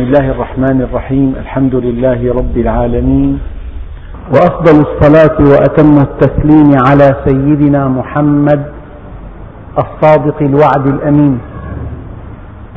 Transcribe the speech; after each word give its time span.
بسم 0.00 0.08
الله 0.08 0.30
الرحمن 0.30 0.78
الرحيم. 0.88 1.28
الحمد 1.42 1.74
لله 1.74 2.20
رب 2.40 2.56
العالمين. 2.56 3.38
وأفضل 4.32 4.76
الصلاة 4.86 5.36
وأتم 5.52 5.94
التسليم 6.08 6.70
على 6.88 7.08
سيدنا 7.26 7.88
محمد 7.88 8.60
الصادق 9.82 10.38
الوعد 10.50 10.86
الأمين. 10.94 11.34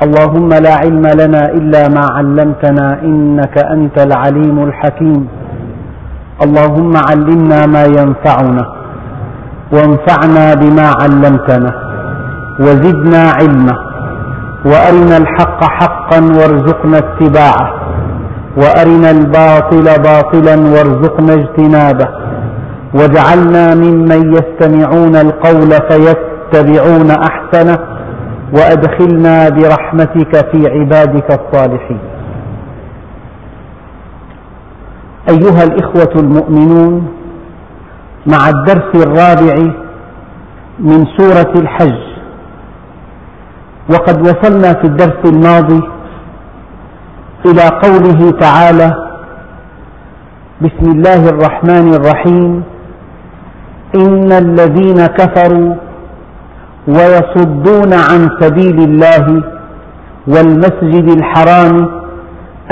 اللهم 0.03 0.49
لا 0.65 0.73
علم 0.83 1.05
لنا 1.21 1.43
إلا 1.59 1.81
ما 1.95 2.05
علمتنا 2.17 2.87
إنك 3.07 3.55
أنت 3.75 3.97
العليم 4.07 4.57
الحكيم. 4.67 5.21
اللهم 6.45 6.93
علمنا 7.09 7.59
ما 7.75 7.83
ينفعنا 7.99 8.63
وانفعنا 9.73 10.45
بما 10.61 10.87
علمتنا 11.01 11.71
وزدنا 12.59 13.23
علما. 13.39 13.92
وأرنا 14.65 15.17
الحق 15.17 15.63
حقا 15.63 16.19
وارزقنا 16.19 16.97
اتباعه 16.97 17.69
وأرنا 18.57 19.11
الباطل 19.11 19.83
باطلا 20.03 20.55
وارزقنا 20.73 21.33
اجتنابه 21.33 22.07
واجعلنا 22.93 23.75
ممن 23.75 24.33
يستمعون 24.37 25.15
القول 25.15 25.71
فيتبعون 25.89 27.11
أحسنه 27.11 27.77
وأدخلنا 28.57 29.49
برحمتك 29.49 30.35
في 30.51 30.69
عبادك 30.69 31.39
الصالحين. 31.39 31.99
أيها 35.29 35.63
الإخوة 35.63 36.13
المؤمنون 36.15 37.07
مع 38.27 38.49
الدرس 38.49 38.95
الرابع 39.07 39.73
من 40.79 41.05
سورة 41.17 41.53
الحج 41.61 42.12
وقد 43.89 44.21
وصلنا 44.21 44.73
في 44.73 44.83
الدرس 44.87 45.19
الماضي 45.25 45.81
إلى 47.45 47.61
قوله 47.83 48.31
تعالى 48.39 48.93
بسم 50.61 50.91
الله 50.91 51.29
الرحمن 51.29 51.93
الرحيم. 51.93 52.63
إن 53.95 54.31
الذين 54.31 55.05
كفروا 55.05 55.75
ويصدون 56.87 57.93
عن 57.93 58.29
سبيل 58.39 58.77
الله 58.89 59.43
والمسجد 60.27 61.07
الحرام 61.17 61.87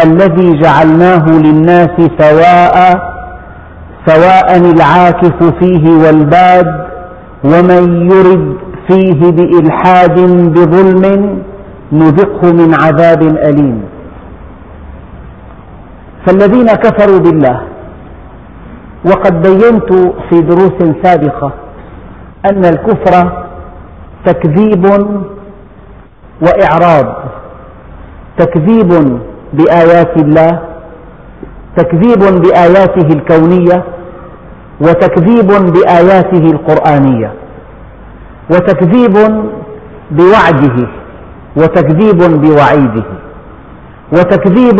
الذي 0.05 0.59
جعلناه 0.59 1.25
للناس 1.29 1.95
سواء 2.19 2.75
سواء 4.07 4.57
العاكف 4.57 5.43
فيه 5.59 5.89
والباد 6.03 6.67
ومن 7.43 8.11
يرد 8.11 8.57
فيه 8.91 9.31
بإلحاد 9.31 10.19
بظلم 10.55 11.03
نذقه 11.91 12.51
من 12.51 12.73
عذاب 12.83 13.21
أليم. 13.21 13.83
فالذين 16.25 16.65
كفروا 16.65 17.19
بالله 17.19 17.61
وقد 19.05 19.41
بينت 19.41 19.93
في 20.29 20.41
دروس 20.41 20.95
سابقة 21.03 21.51
أن 22.45 22.65
الكفر 22.65 23.43
تكذيب 24.25 24.85
وإعراض 26.41 27.15
تكذيب 28.37 29.19
بآيات 29.53 30.17
الله 30.17 30.61
تكذيب 31.77 32.19
بآياته 32.41 33.07
الكونية 33.17 33.83
وتكذيب 34.81 35.47
بآياته 35.47 36.51
القرآنية. 36.51 37.33
وتكذيب 38.51 39.15
بوعده 40.11 40.87
وتكذيب 41.57 42.17
بوعيده 42.41 43.03
وتكذيب 44.11 44.79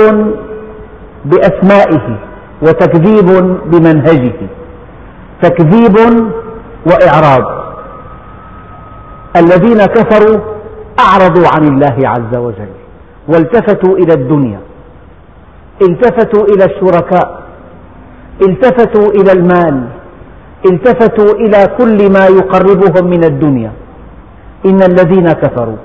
بأسمائه 1.25 2.19
وتكذيب 2.61 3.27
بمنهجه 3.65 4.39
تكذيب 5.41 5.97
وإعراض. 6.85 7.61
الذين 9.35 9.85
كفروا 9.85 10.39
أعرضوا 10.99 11.47
عن 11.55 11.67
الله 11.67 12.09
عز 12.09 12.35
وجل 12.37 12.73
والتفتوا 13.27 13.97
إلى 13.97 14.13
الدنيا 14.13 14.59
التفتوا 15.81 16.45
إلى 16.45 16.65
الشركاء 16.65 17.41
التفتوا 18.41 19.07
إلى 19.11 19.31
المال 19.31 19.87
التفتوا 20.65 21.31
إلى 21.35 21.61
كل 21.77 22.11
ما 22.11 22.25
يقربهم 22.25 23.09
من 23.09 23.23
الدنيا. 23.23 23.71
إن 24.65 24.81
الذين 24.81 25.31
كفروا 25.31 25.77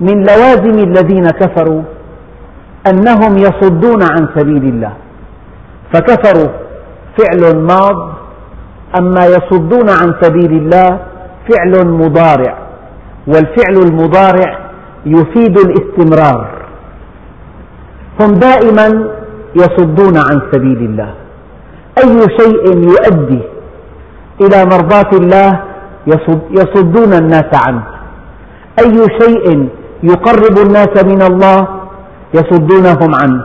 من 0.00 0.16
لوازم 0.22 0.78
الذين 0.78 1.24
كفروا 1.24 1.82
أنهم 2.86 3.38
يصدون 3.38 4.02
عن 4.02 4.28
سبيل 4.36 4.64
الله. 4.64 4.92
فكفروا 5.92 6.50
فعل 7.18 7.56
ماض 7.56 8.12
أما 8.98 9.26
يصدون 9.26 9.90
عن 9.90 10.14
سبيل 10.20 10.52
الله 10.52 10.98
فعل 11.48 11.86
مضارع. 11.86 12.58
والفعل 13.26 13.76
المضارع 13.88 14.58
يفيد 15.06 15.58
الاستمرار. 15.58 16.48
هم 18.20 18.30
دائما 18.32 19.08
يصدون 19.56 20.16
عن 20.16 20.40
سبيل 20.52 20.78
الله. 20.78 21.14
أي 22.04 22.18
شيء 22.38 22.64
يؤدي 22.76 23.42
إلى 24.40 24.64
مرضاة 24.64 25.10
الله 25.12 25.60
يصدون 26.50 27.12
الناس 27.12 27.50
عنه. 27.66 27.82
أي 28.78 28.96
شيء 29.20 29.68
يقرب 30.02 30.58
الناس 30.66 31.04
من 31.04 31.22
الله 31.22 31.68
يصدونهم 32.34 33.14
عنه. 33.22 33.44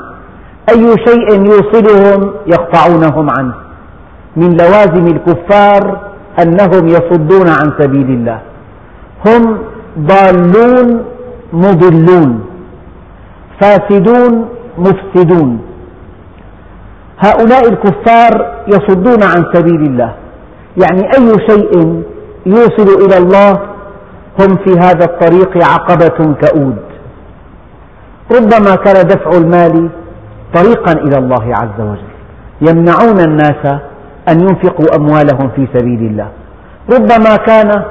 أي 0.69 0.95
شيء 1.07 1.45
يوصلهم 1.45 2.34
يقطعونهم 2.47 3.28
عنه. 3.39 3.53
من 4.35 4.57
لوازم 4.57 5.05
الكفار 5.07 5.81
أنهم 6.41 6.88
يصدون 6.88 7.47
عن 7.50 7.67
سبيل 7.79 8.09
الله. 8.09 8.39
هم 9.28 9.57
ضالون 10.00 11.05
مضلون. 11.53 12.45
فاسدون 13.61 14.50
مفسدون. 14.78 15.59
هؤلاء 17.19 17.69
الكفار 17.69 18.34
يصدون 18.67 19.23
عن 19.23 19.45
سبيل 19.53 19.81
الله. 19.81 20.13
يعني 20.83 21.03
أي 21.17 21.47
شيء 21.49 22.03
يوصل 22.45 23.05
إلى 23.05 23.17
الله 23.17 23.51
هم 24.39 24.55
في 24.65 24.79
هذا 24.79 25.05
الطريق 25.05 25.63
عقبة 25.63 26.35
كؤود. 26.41 26.77
ربما 28.31 28.75
كان 28.75 29.07
دفع 29.07 29.29
المال 29.29 29.89
طريقا 30.53 30.91
إلى 30.91 31.17
الله 31.17 31.53
عز 31.61 31.79
وجل. 31.79 32.15
يمنعون 32.61 33.19
الناس 33.19 33.65
أن 34.29 34.39
ينفقوا 34.41 34.95
أموالهم 34.95 35.49
في 35.55 35.67
سبيل 35.73 35.99
الله. 35.99 36.29
ربما 36.93 37.35
كان 37.35 37.83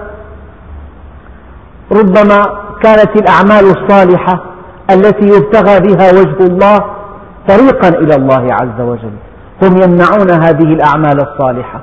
ربما 1.93 2.39
كانت 2.83 3.17
الأعمال 3.17 3.77
الصالحة 3.77 4.45
التي 4.91 5.27
يبتغى 5.27 5.81
بها 5.81 6.11
وجه 6.13 6.47
الله 6.47 6.79
طريقا 7.49 7.89
إلى 7.89 8.15
الله 8.15 8.55
عز 8.55 8.81
وجل. 8.81 9.13
هم 9.63 9.83
يمنعون 9.83 10.31
هذه 10.31 10.73
الأعمال 10.75 11.21
الصالحة. 11.21 11.81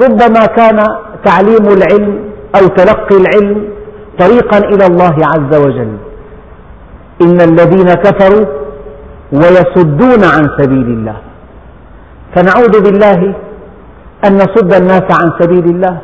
ربما 0.00 0.46
كان 0.46 0.78
تعليم 1.24 1.66
العلم 1.76 2.24
أو 2.56 2.66
تلقي 2.66 3.16
العلم 3.16 3.68
طريقا 4.18 4.58
إلى 4.58 4.86
الله 4.86 5.16
عز 5.32 5.52
وجل. 5.64 5.96
إن 7.22 7.40
الذين 7.40 7.94
كفروا 7.94 8.46
ويصدون 9.32 10.22
عن 10.24 10.48
سبيل 10.58 10.88
الله. 10.96 11.16
فنعوذ 12.34 12.82
بالله 12.84 13.34
أن 14.26 14.36
نصد 14.36 14.74
الناس 14.74 15.06
عن 15.20 15.30
سبيل 15.40 15.64
الله. 15.64 15.98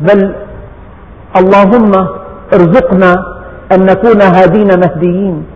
بل 0.00 0.34
اللهم 1.36 1.92
ارزقنا 2.52 3.12
أن 3.72 3.86
نكون 3.86 4.20
هادين 4.22 4.80
مهديين. 4.80 5.46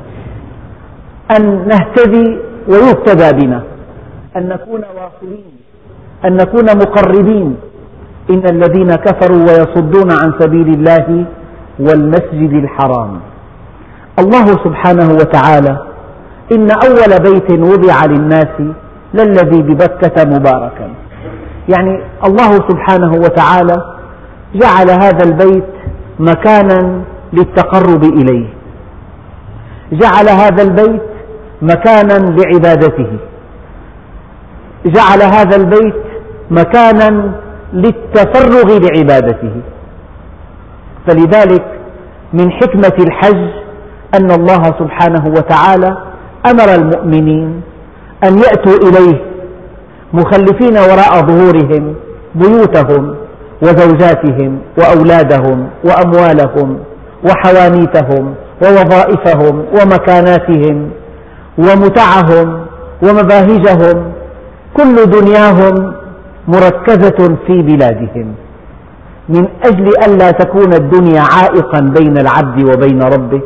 أن 1.37 1.69
نهتدي 1.69 2.39
ويهتدى 2.69 3.29
بنا. 3.33 3.63
أن 4.37 4.49
نكون 4.49 4.81
واصلين. 4.97 5.53
أن 6.25 6.37
نكون 6.37 6.65
مقربين. 6.65 7.57
إن 8.31 8.45
الذين 8.51 8.95
كفروا 8.95 9.39
ويصدون 9.39 10.13
عن 10.13 10.33
سبيل 10.39 10.69
الله 10.69 11.25
والمسجد 11.79 12.53
الحرام. 12.53 13.21
الله 14.19 14.47
سبحانه 14.47 15.09
وتعالى 15.13 15.79
إن 16.53 16.69
أول 16.71 17.13
بيت 17.31 17.51
وضع 17.51 18.05
للناس 18.05 18.57
للذي 19.15 19.63
ببكة 19.63 20.25
مباركا. 20.25 20.89
يعني 21.69 22.01
الله 22.25 22.53
سبحانه 22.69 23.13
وتعالى 23.13 23.77
جعل 24.55 24.91
هذا 24.91 25.25
البيت 25.25 25.71
مكانا 26.19 27.03
للتقرب 27.33 28.05
إليه. 28.05 28.47
جعل 29.93 30.29
هذا 30.29 30.63
البيت 30.63 31.03
مكانا 31.63 32.37
لعبادته. 32.39 33.11
جعل 34.87 35.23
هذا 35.23 35.57
البيت 35.57 35.95
مكانا 36.51 37.33
للتفرغ 37.73 38.79
لعبادته. 38.79 39.55
فلذلك 41.09 41.65
من 42.33 42.51
حكمة 42.53 42.97
الحج 43.01 43.49
أن 44.15 44.31
الله 44.31 44.63
سبحانه 44.63 45.27
وتعالى 45.27 45.97
أمر 46.47 46.75
المؤمنين 46.75 47.61
أن 48.25 48.39
يأتوا 48.39 48.89
إليه 48.89 49.21
مخلفين 50.13 50.77
وراء 50.79 51.27
ظهورهم 51.27 51.95
بيوتهم 52.35 53.15
وزوجاتهم 53.63 54.59
وأولادهم 54.79 55.69
وأموالهم 55.85 56.79
وحوانيتهم 57.25 58.35
ووظائفهم 58.63 59.65
ومكاناتهم 59.77 60.91
ومتعهم 61.59 62.67
ومباهجهم 63.03 64.13
كل 64.77 64.95
دنياهم 65.07 65.93
مركزة 66.49 67.37
في 67.47 67.63
بلادهم. 67.63 68.35
من 69.29 69.49
أجل 69.65 69.89
ألا 70.07 70.31
تكون 70.31 70.73
الدنيا 70.75 71.21
عائقا 71.21 71.81
بين 71.81 72.19
العبد 72.19 72.65
وبين 72.65 73.03
ربه. 73.03 73.41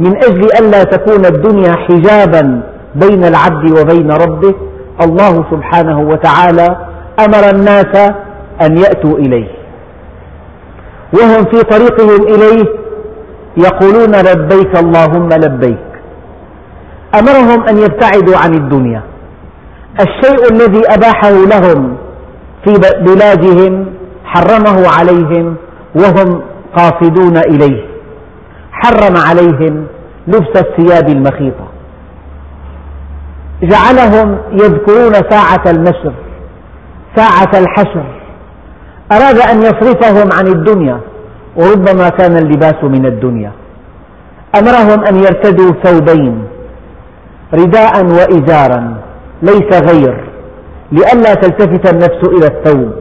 من 0.00 0.16
أجل 0.16 0.48
ألا 0.60 0.84
تكون 0.84 1.26
الدنيا 1.26 1.72
حجابا 1.72 2.62
بين 2.94 3.24
العبد 3.24 3.78
وبين 3.78 4.12
ربه. 4.12 4.54
الله 5.04 5.44
سبحانه 5.50 6.00
وتعالى 6.00 6.76
أمر 7.20 7.50
الناس 7.54 8.12
أن 8.62 8.78
يأتوا 8.78 9.18
إليه. 9.18 9.48
وهم 11.12 11.44
في 11.44 11.62
طريقهم 11.62 12.22
إليه 12.34 12.64
يقولون 13.56 14.14
لبيك 14.14 14.78
اللهم 14.78 15.28
لبيك. 15.28 15.78
أمرهم 17.20 17.68
أن 17.68 17.78
يبتعدوا 17.78 18.36
عن 18.36 18.54
الدنيا. 18.54 19.02
الشيء 20.00 20.52
الذي 20.52 20.82
أباحه 20.88 21.30
لهم 21.30 21.96
في 22.64 22.72
بلادهم 23.00 23.86
حرمه 24.24 24.88
عليهم 24.98 25.56
وهم 25.94 26.42
قاصدون 26.76 27.36
إليه. 27.36 27.84
حرم 28.72 29.16
عليهم 29.16 29.86
لبس 30.26 30.56
الثياب 30.56 31.08
المخيطة. 31.08 31.68
جعلهم 33.62 34.38
يذكرون 34.52 35.12
ساعة 35.30 35.62
النشر 35.66 36.12
ساعة 37.16 37.50
الحشر. 37.54 38.04
أراد 39.12 39.38
أن 39.38 39.62
يصرفهم 39.62 40.28
عن 40.32 40.46
الدنيا 40.46 41.00
وربما 41.56 42.08
كان 42.08 42.36
اللباس 42.36 42.84
من 42.84 43.06
الدنيا. 43.06 43.52
أمرهم 44.58 45.04
أن 45.04 45.16
يرتدوا 45.16 45.72
ثوبين 45.84 46.44
رداء 47.54 48.04
وإزارا 48.04 48.96
ليس 49.42 49.90
غير. 49.90 50.33
لئلا 50.98 51.34
تلتفت 51.34 51.92
النفس 51.92 52.20
إلى 52.36 52.46
الثوب 52.46 52.92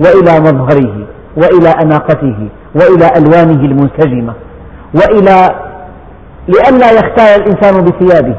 وإلى 0.00 0.40
مظهره 0.40 1.06
وإلى 1.36 1.68
أناقته 1.82 2.48
وإلى 2.74 3.06
ألوانه 3.16 3.64
المنسجمة 3.64 4.34
وإلى 4.94 5.36
لئلا 6.48 6.90
يختال 6.90 7.42
الإنسان 7.42 7.84
بثيابه. 7.84 8.36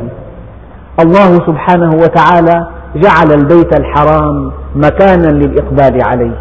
الله 1.03 1.29
سبحانه 1.47 1.95
وتعالى 1.95 2.67
جعل 2.95 3.31
البيت 3.33 3.79
الحرام 3.79 4.51
مكانا 4.75 5.27
للإقبال 5.27 6.03
عليه. 6.03 6.37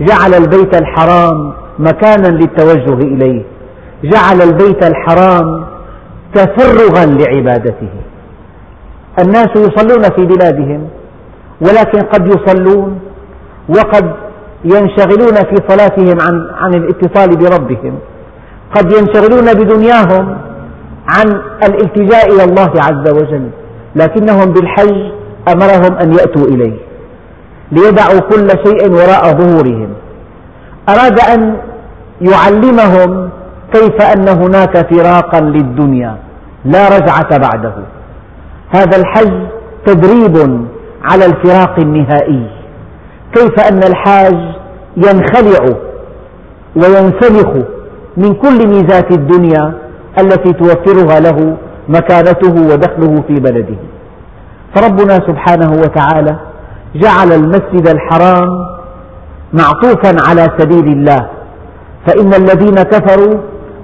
جعل 0.00 0.34
البيت 0.34 0.80
الحرام 0.82 1.52
مكانا 1.78 2.28
للتوجه 2.28 3.06
إليه. 3.14 3.42
جعل 4.04 4.42
البيت 4.42 4.84
الحرام 4.86 5.64
تفرغا 6.34 7.06
لعبادته. 7.06 7.88
الناس 9.18 9.48
يصلون 9.56 10.02
في 10.02 10.26
بلادهم 10.26 10.88
ولكن 11.60 11.98
قد 11.98 12.26
يصلون 12.26 12.98
وقد 13.68 14.14
ينشغلون 14.64 15.34
في 15.34 15.56
صلاتهم 15.68 16.20
عن, 16.20 16.50
عن 16.54 16.74
الاتصال 16.74 17.36
بربهم. 17.36 17.98
قد 18.74 18.92
ينشغلون 18.92 19.54
بدنياهم 19.54 20.38
عن 21.08 21.40
الالتجاء 21.62 22.34
إلى 22.34 22.44
الله 22.44 22.72
عز 22.76 23.10
وجل. 23.10 23.50
لكنهم 23.96 24.52
بالحج 24.52 25.12
أمرهم 25.48 25.98
أن 26.02 26.12
يأتوا 26.12 26.44
إليه 26.44 26.76
ليدعوا 27.72 28.20
كل 28.20 28.48
شيء 28.64 28.92
وراء 28.92 29.36
ظهورهم. 29.36 29.88
أراد 30.88 31.20
أن 31.20 31.56
يعلمهم 32.20 33.30
كيف 33.72 34.02
أن 34.16 34.28
هناك 34.28 34.94
فراقا 34.94 35.40
للدنيا 35.40 36.16
لا 36.64 36.88
رجعة 36.88 37.38
بعده. 37.38 37.74
هذا 38.70 38.96
الحج 38.96 39.46
تدريب 39.86 40.66
على 41.12 41.26
الفراق 41.26 41.80
النهائي. 41.80 42.50
كيف 43.34 43.60
أن 43.72 43.78
الحاج 43.78 44.38
ينخلع 44.96 45.76
وينسلخ 46.76 47.50
من 48.16 48.34
كل 48.34 48.68
ميزات 48.68 49.12
الدنيا 49.12 49.74
التي 50.18 50.52
توفرها 50.52 51.20
له 51.20 51.56
مكانته 51.88 52.54
ودخله 52.72 53.22
في 53.28 53.34
بلده. 53.34 53.76
فربنا 54.74 55.14
سبحانه 55.14 55.70
وتعالى 55.70 56.36
جعل 56.94 57.32
المسجد 57.32 57.88
الحرام 57.88 58.48
معطوفا 59.52 60.28
على 60.28 60.48
سبيل 60.58 60.88
الله. 60.88 61.28
فإن 62.06 62.34
الذين 62.34 62.74
كفروا 62.74 63.34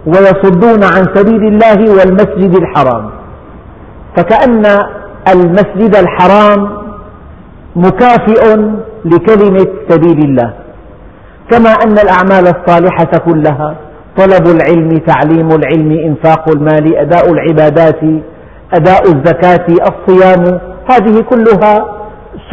ويصدون 0.07 0.85
عن 0.85 1.05
سبيل 1.15 1.45
الله 1.45 1.79
والمسجد 1.91 2.57
الحرام. 2.57 3.11
فكأن 4.17 4.67
المسجد 5.29 5.97
الحرام 5.97 6.80
مكافئ 7.77 8.57
لكلمة 9.05 9.67
سبيل 9.89 10.19
الله. 10.19 10.55
كما 11.51 11.71
أن 11.71 11.93
الأعمال 11.93 12.55
الصالحة 12.57 13.19
كلها 13.27 13.77
طلب 14.17 14.47
العلم 14.47 14.89
تعليم 14.89 15.49
العلم 15.49 15.93
إنفاق 15.93 16.49
المال 16.49 16.97
أداء 16.97 17.33
العبادات 17.33 18.01
أداء 18.75 19.03
الزكاة 19.05 19.67
الصيام 19.91 20.61
هذه 20.91 21.21
كلها 21.21 21.85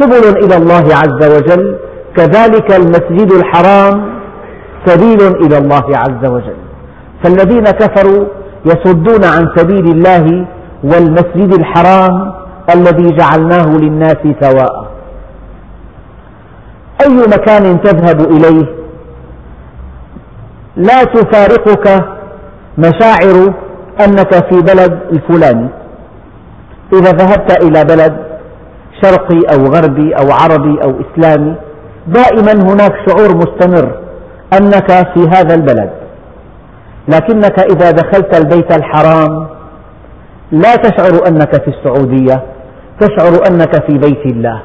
سبل 0.00 0.44
إلى 0.44 0.56
الله 0.56 0.84
عز 0.94 1.36
وجل. 1.36 1.78
كذلك 2.16 2.72
المسجد 2.72 3.32
الحرام 3.32 4.18
سبيل 4.86 5.20
إلى 5.44 5.58
الله 5.58 5.84
عز 5.96 6.30
وجل. 6.30 6.56
فالذين 7.24 7.64
كفروا 7.64 8.24
يصدون 8.66 9.24
عن 9.24 9.46
سبيل 9.56 9.84
الله 9.84 10.46
والمسجد 10.84 11.54
الحرام 11.58 12.32
الذي 12.74 13.16
جعلناه 13.16 13.78
للناس 13.78 14.16
سواء. 14.40 14.87
أي 17.06 17.16
مكان 17.16 17.82
تذهب 17.82 18.20
إليه؟ 18.20 18.66
لا 20.76 21.04
تفارقك 21.04 22.04
مشاعر 22.78 23.54
أنك 24.04 24.34
في 24.34 24.62
بلد 24.62 24.98
الفلاني. 25.12 25.68
إذا 26.92 27.10
ذهبت 27.10 27.62
إلى 27.62 27.84
بلد 27.84 28.16
شرقي 29.02 29.40
أو 29.52 29.64
غربي 29.64 30.14
أو 30.14 30.32
عربي 30.32 30.82
أو 30.84 30.94
إسلامي 31.00 31.54
دائما 32.06 32.52
هناك 32.52 32.92
شعور 33.06 33.36
مستمر 33.36 34.00
أنك 34.52 34.92
في 35.14 35.28
هذا 35.34 35.54
البلد. 35.54 35.90
لكنك 37.08 37.60
إذا 37.60 37.90
دخلت 37.90 38.36
البيت 38.36 38.76
الحرام 38.76 39.48
لا 40.52 40.76
تشعر 40.76 41.28
أنك 41.28 41.62
في 41.62 41.68
السعودية 41.68 42.42
تشعر 43.00 43.32
أنك 43.50 43.86
في 43.86 43.98
بيت 43.98 44.26
الله. 44.26 44.62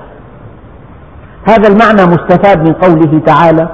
هذا 1.47 1.67
المعنى 1.67 2.05
مستفاد 2.05 2.67
من 2.67 2.73
قوله 2.73 3.19
تعالى 3.25 3.69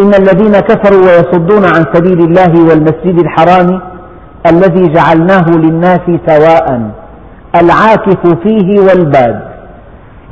إن 0.00 0.14
الذين 0.14 0.52
كفروا 0.52 1.00
ويصدون 1.00 1.64
عن 1.64 1.84
سبيل 1.94 2.18
الله 2.20 2.52
والمسجد 2.68 3.18
الحرام 3.18 3.80
الذي 4.46 4.92
جعلناه 4.92 5.44
للناس 5.50 6.00
سواء 6.26 6.90
العاكف 7.54 8.26
فيه 8.42 8.80
والباد 8.80 9.40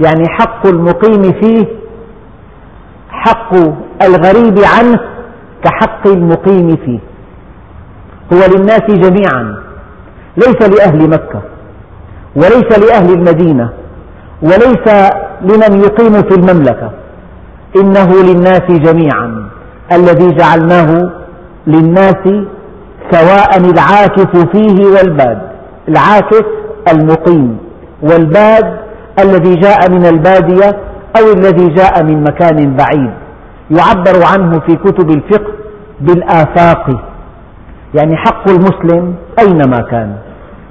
يعني 0.06 0.28
حق 0.28 0.66
المقيم 0.66 1.22
فيه 1.40 1.66
حق 3.10 3.54
الغريب 4.02 4.58
عنه 4.78 5.00
كحق 5.64 6.06
المقيم 6.06 6.76
فيه. 6.76 6.99
هو 8.32 8.38
للناس 8.56 8.82
جميعا 8.88 9.56
ليس 10.37 10.62
لأهل 10.78 11.10
مكة 11.10 11.42
وليس 12.37 12.78
لأهل 12.78 13.12
المدينة 13.14 13.70
وليس 14.42 15.10
لمن 15.42 15.80
يقيم 15.80 16.12
في 16.12 16.35
المملكة. 16.35 16.90
إنه 17.76 18.23
للناس 18.23 18.62
جميعا 18.70 19.49
الذي 19.92 20.35
جعلناه 20.35 21.11
للناس 21.66 22.25
سواء 23.11 23.59
العاكف 23.59 24.37
فيه 24.52 24.87
والباد. 24.87 25.38
العاكف 25.88 26.47
المقيم 26.92 27.59
والباد 28.02 28.78
الذي 29.18 29.54
جاء 29.54 29.90
من 29.90 30.06
البادية 30.06 30.76
أو 31.18 31.32
الذي 31.32 31.68
جاء 31.68 32.04
من 32.04 32.23
مكان 32.23 32.76
بعيد. 32.76 33.11
يعبر 33.70 34.26
عنه 34.32 34.61
في 34.61 34.76
كتب 34.76 35.11
الفقه 35.11 35.52
بالآفاق. 36.00 36.87
يعني 37.94 38.16
حق 38.16 38.49
المسلم 38.49 39.14
أينما 39.38 39.80
كان 39.90 40.16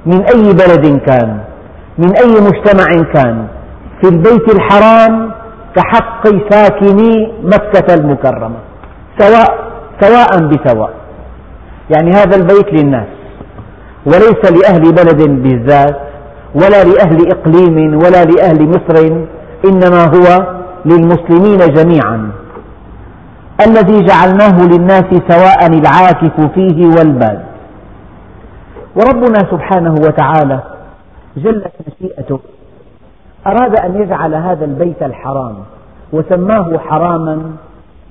من 0.05 0.21
أي 0.21 0.53
بلد 0.53 0.99
كان 1.07 1.39
من 1.97 2.15
أي 2.17 2.31
مجتمع 2.31 3.11
كان 3.13 3.47
في 4.01 4.07
البيت 4.09 4.55
الحرام 4.55 5.31
كحق 5.75 6.27
ساكني 6.49 7.33
مكة 7.43 7.93
المكرمة 7.93 8.57
سواء 9.19 9.69
سواء 10.01 10.47
بسواء. 10.47 10.93
يعني 11.95 12.11
هذا 12.11 12.35
البيت 12.35 12.73
للناس 12.73 13.07
وليس 14.05 14.41
لأهل 14.51 14.81
بلد 14.81 15.21
بالذات 15.43 15.99
ولا 16.55 16.83
لأهل 16.83 17.17
إقليم 17.31 17.95
ولا 17.95 18.23
لأهل 18.23 18.69
مصر 18.69 18.95
إنما 19.65 20.03
هو 20.15 20.55
للمسلمين 20.85 21.57
جميعا. 21.57 22.31
الذي 23.67 24.05
جعلناه 24.05 24.65
للناس 24.67 25.05
سواء 25.29 25.67
العاكف 25.67 26.41
فيه 26.55 26.87
والباد. 26.87 27.39
وربنا 28.95 29.39
سبحانه 29.51 29.93
وتعالى 29.93 30.59
جلت 31.37 31.71
مشيئته 31.87 32.39
أراد 33.47 33.79
أن 33.79 34.01
يجعل 34.01 34.35
هذا 34.35 34.65
البيت 34.65 35.03
الحرام 35.03 35.55
وسماه 36.13 36.77
حراما 36.77 37.51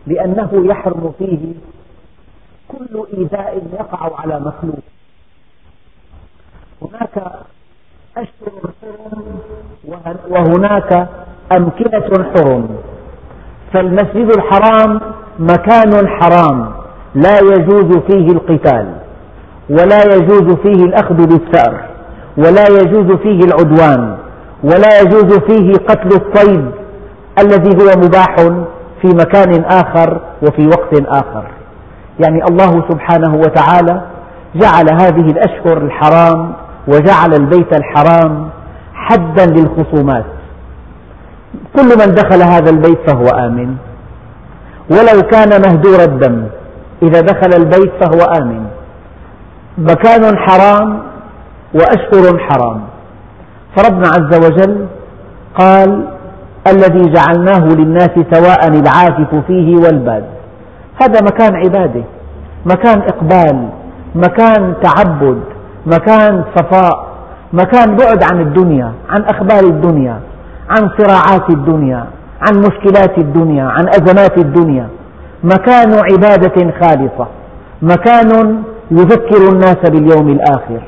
لأنه 0.07 0.51
يحرم 0.53 1.13
فيه 1.19 1.55
كل 2.69 3.05
إيذاء 3.19 3.63
يقع 3.73 4.21
على 4.21 4.41
مخلوق. 4.41 4.79
هناك 6.83 7.33
أشهر 8.17 8.71
حرم 8.83 9.39
وهناك 10.29 11.09
أمكنة 11.53 12.25
حرم. 12.25 12.69
فالمسجد 13.73 14.33
الحرام 14.37 15.01
مكان 15.39 16.09
حرام 16.09 16.73
لا 17.15 17.39
يجوز 17.39 17.99
فيه 17.99 18.33
القتال 18.33 18.95
ولا 19.71 20.15
يجوز 20.15 20.55
فيه 20.55 20.85
الأخذ 20.85 21.15
بالثأر 21.15 21.89
ولا 22.37 22.65
يجوز 22.81 23.17
فيه 23.17 23.41
العدوان. 23.41 24.19
ولا 24.65 25.01
يجوز 25.01 25.39
فيه 25.39 25.73
قتل 25.73 26.09
الصيد 26.09 26.71
الذي 27.39 27.71
هو 27.71 27.91
مباح 27.97 28.37
في 29.03 29.09
مكان 29.09 29.65
آخر 29.65 30.21
وفي 30.43 30.67
وقت 30.67 31.07
آخر. 31.07 31.45
يعني 32.25 32.45
الله 32.51 32.85
سبحانه 32.91 33.35
وتعالى 33.35 34.03
جعل 34.55 34.87
هذه 35.01 35.31
الأشهر 35.31 35.77
الحرام 35.79 36.53
وجعل 36.89 37.35
البيت 37.35 37.77
الحرام 37.77 38.49
حدا 38.95 39.47
للخصومات. 39.47 40.25
كل 41.77 41.89
من 41.89 42.15
دخل 42.15 42.43
هذا 42.43 42.71
البيت 42.71 43.11
فهو 43.11 43.27
آمن. 43.27 43.77
ولو 44.91 45.23
كان 45.31 45.49
مهدور 45.67 46.01
الدم 46.03 46.47
إذا 47.03 47.21
دخل 47.21 47.51
البيت 47.57 47.93
فهو 48.01 48.33
آمن. 48.43 48.65
مكان 49.79 50.39
حرام 50.39 51.03
وأشهر 51.75 52.39
حرام. 52.39 52.81
فربنا 53.79 54.09
عز 54.09 54.47
وجل 54.47 54.87
قال 55.59 56.09
الذي 56.67 57.13
جعلناه 57.13 57.69
للناس 57.75 58.11
سواء 58.33 58.69
العاكف 58.69 59.35
فيه 59.47 59.77
والباد. 59.77 60.25
هذا 61.03 61.21
مكان 61.23 61.57
عبادة 61.57 62.03
مكان 62.67 63.03
إقبال 63.03 63.69
مكان 64.15 64.75
تعبد 64.83 65.41
مكان 65.87 66.45
صفاء 66.57 67.09
مكان 67.53 67.97
بعد 67.97 68.23
عن 68.33 68.41
الدنيا 68.41 68.93
عن 69.11 69.25
أخبار 69.25 69.65
الدنيا 69.65 70.21
عن 70.71 70.91
صراعات 70.99 71.51
الدنيا 71.51 72.07
عن 72.49 72.59
مشكلات 72.59 73.19
الدنيا 73.19 73.65
عن 73.65 73.89
أزمات 73.89 74.39
الدنيا. 74.39 74.89
مكان 75.45 75.93
عبادة 75.93 76.73
خالصة 76.81 77.27
مكان 77.83 78.63
يذكر 78.91 79.49
الناس 79.53 79.77
باليوم 79.91 80.29
الآخر. 80.29 80.81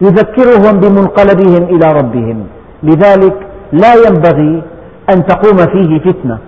يذكرهم 0.00 0.80
بمنقلبهم 0.80 1.62
إلى 1.62 1.92
ربهم. 1.92 2.46
لذلك 2.82 3.36
لا 3.72 3.94
ينبغي 3.94 4.62
أن 5.10 5.26
تقوم 5.26 5.56
فيه 5.56 5.98
فتنة 5.98 6.38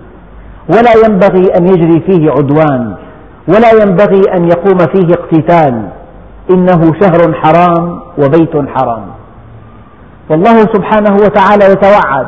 ولا 0.69 0.93
ينبغي 1.05 1.57
أن 1.57 1.67
يجري 1.67 1.99
فيه 1.99 2.31
عدوان 2.31 2.95
ولا 3.47 3.71
ينبغي 3.83 4.21
أن 4.37 4.47
يقوم 4.47 4.77
فيه 4.77 5.13
اقتتال. 5.13 5.89
إنه 6.53 6.93
شهر 7.01 7.33
حرام 7.33 7.99
وبيت 8.17 8.69
حرام. 8.75 9.03
والله 10.29 10.57
سبحانه 10.59 11.15
وتعالى 11.15 11.65
يتوعد 11.71 12.27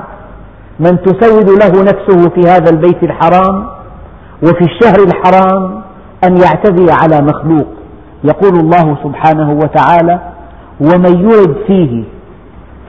من 0.79 1.01
تسود 1.01 1.49
له 1.49 1.83
نفسه 1.83 2.29
في 2.29 2.41
هذا 2.49 2.69
البيت 2.69 3.03
الحرام 3.03 3.67
وفي 4.43 4.61
الشهر 4.61 4.99
الحرام 5.03 5.81
أن 6.23 6.37
يعتدي 6.37 6.91
على 6.91 7.21
مخلوق. 7.21 7.67
يقول 8.23 8.59
الله 8.59 8.97
سبحانه 9.03 9.51
وتعالى 9.51 10.19
ومن 10.81 11.29
يرد 11.29 11.55
فيه 11.67 12.03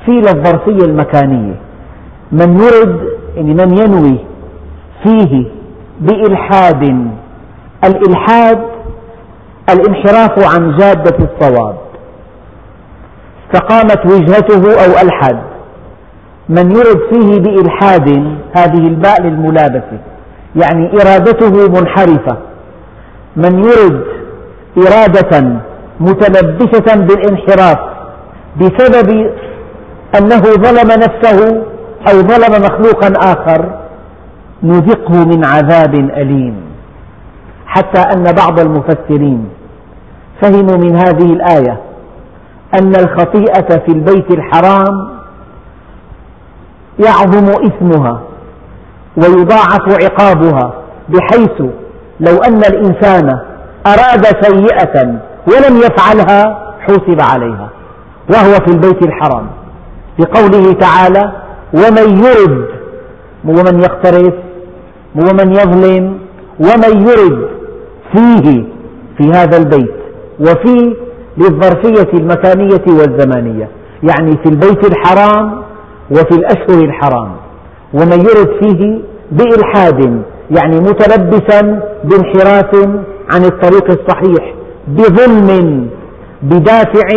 في 0.06 0.12
للظرفية 0.12 0.84
المكانية. 0.84 1.54
من 2.32 2.58
يرد 2.60 3.00
يعني 3.36 3.54
من 3.54 3.78
ينوي 3.78 4.18
فيه 5.04 5.44
بإلحاد. 6.00 7.10
الإلحاد 7.84 8.60
الانحراف 9.70 10.54
عن 10.54 10.76
جادة 10.76 11.16
الصواب. 11.18 11.76
استقامت 13.44 14.06
وجهته 14.06 14.84
أو 14.84 15.06
ألحد. 15.06 15.38
من 16.48 16.70
يرد 16.70 17.00
فيه 17.12 17.40
بإلحاد 17.40 18.08
هذه 18.56 18.86
الباء 18.86 19.22
للملابسة 19.22 19.98
يعني 20.56 20.90
إرادته 20.92 21.68
منحرفة. 21.80 22.36
من 23.36 23.64
يرد 23.64 24.04
إرادة 24.78 25.60
متلبسة 26.00 26.96
بالانحراف 26.96 27.78
بسبب 28.60 29.30
أنه 30.18 30.40
ظلم 30.40 30.88
نفسه 30.90 31.62
أو 32.08 32.20
ظلم 32.20 32.62
مخلوقا 32.64 33.12
آخر 33.32 33.78
نذقه 34.62 35.24
من 35.24 35.44
عذاب 35.44 35.94
أليم. 35.94 36.70
حتى 37.66 38.00
أن 38.00 38.22
بعض 38.22 38.60
المفسرين 38.60 39.48
فهموا 40.42 40.76
من 40.76 40.96
هذه 40.96 41.32
الآية 41.32 41.80
أن 42.74 42.92
الخطيئة 42.96 43.78
في 43.86 43.88
البيت 43.88 44.30
الحرام 44.30 45.08
يعظم 47.06 47.48
إثمها 47.66 48.20
ويضاعف 49.16 50.04
عقابها 50.04 50.72
بحيث 51.08 51.60
لو 52.20 52.36
أن 52.48 52.56
الإنسان 52.58 53.38
أراد 53.86 54.24
سيئة 54.42 55.20
ولم 55.46 55.76
يفعلها 55.76 56.72
حوسب 56.80 57.20
عليها 57.20 57.68
وهو 58.32 58.52
في 58.52 58.72
البيت 58.72 59.02
الحرام. 59.06 59.46
لقوله 60.18 60.72
تعالى 60.72 61.32
ومن 61.74 62.24
يرد 62.24 62.66
ومن 63.44 63.80
يقترف 63.80 64.34
ومن 65.14 65.52
يظلم 65.52 66.18
ومن 66.60 67.08
يرد 67.08 67.48
فيه 68.12 68.64
في 69.18 69.30
هذا 69.30 69.56
البيت 69.56 69.94
وفي 70.40 70.96
للظرفية 71.38 72.18
المكانية 72.18 72.84
والزمانية 72.88 73.68
يعني 74.02 74.30
في 74.30 74.46
البيت 74.46 74.84
الحرام 74.92 75.62
وفي 76.10 76.32
الأشهر 76.32 76.84
الحرام. 76.84 77.36
ومن 77.94 78.20
يرد 78.20 78.50
فيه 78.62 79.00
بإلحاد 79.32 80.22
يعني 80.50 80.80
متلبسا 80.80 81.82
بانحراف 82.04 82.74
عن 83.32 83.44
الطريق 83.44 83.90
الصحيح. 83.90 84.54
بظلم 84.96 85.88
بدافع 86.42 87.08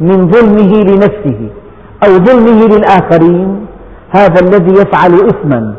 من 0.00 0.30
ظلمه 0.30 0.72
لنفسه 0.80 1.40
أو 2.04 2.10
ظلمه 2.24 2.66
للآخرين 2.66 3.66
هذا 4.10 4.40
الذي 4.40 4.72
يفعل 4.72 5.14
إثما 5.14 5.74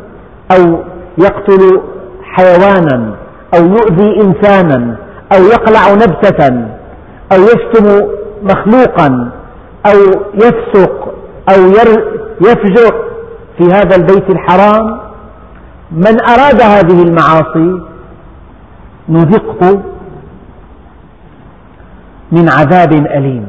أو 0.52 0.80
يقتل 1.18 1.82
حيوانا 2.24 3.16
أو 3.58 3.66
يؤذي 3.66 4.22
إنسانا 4.22 4.96
أو 5.36 5.44
يقلع 5.44 5.94
نبتة 5.94 6.48
أو 7.34 7.38
يشتم 7.42 8.08
مخلوقا 8.44 9.32
أو 9.86 10.00
يفسق 10.34 11.14
أو 11.50 11.62
يفجر 12.42 12.94
في 13.58 13.64
هذا 13.64 13.96
البيت 13.96 14.30
الحرام. 14.30 15.00
من 15.92 16.18
أراد 16.30 16.62
هذه 16.62 17.04
المعاصي 17.04 17.82
نذقه 19.10 19.82
من 22.32 22.50
عذاب 22.50 22.94
أليم 22.94 23.46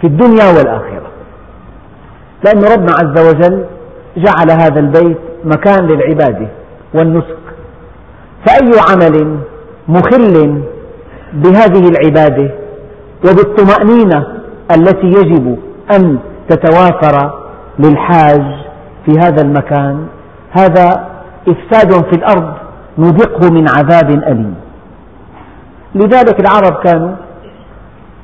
في 0.00 0.06
الدنيا 0.06 0.44
والآخرة. 0.58 1.10
لأن 2.44 2.64
ربنا 2.64 2.92
عز 2.92 3.28
وجل 3.28 3.64
جعل 4.16 4.50
هذا 4.50 4.80
البيت 4.80 5.18
مكان 5.44 5.86
للعبادة 5.86 6.48
والنسك. 6.94 7.44
فأي 8.46 8.70
عمل 8.90 9.38
مخل 9.88 10.62
بهذه 11.32 11.88
العبادة 11.88 12.50
وبالطمأنينة 13.28 14.26
التي 14.76 15.06
يجب 15.06 15.58
أن 15.96 16.18
تتوافر 16.48 17.44
للحاج 17.78 18.42
في 19.06 19.12
هذا 19.18 19.42
المكان 19.42 20.06
هذا 20.50 21.08
إفساد 21.48 22.04
في 22.04 22.12
الأرض 22.16 22.54
نذقه 22.98 23.50
من 23.50 23.66
عذاب 23.68 24.10
أليم. 24.10 24.54
لذلك 25.94 26.40
العرب 26.40 26.84
كانوا 26.84 27.14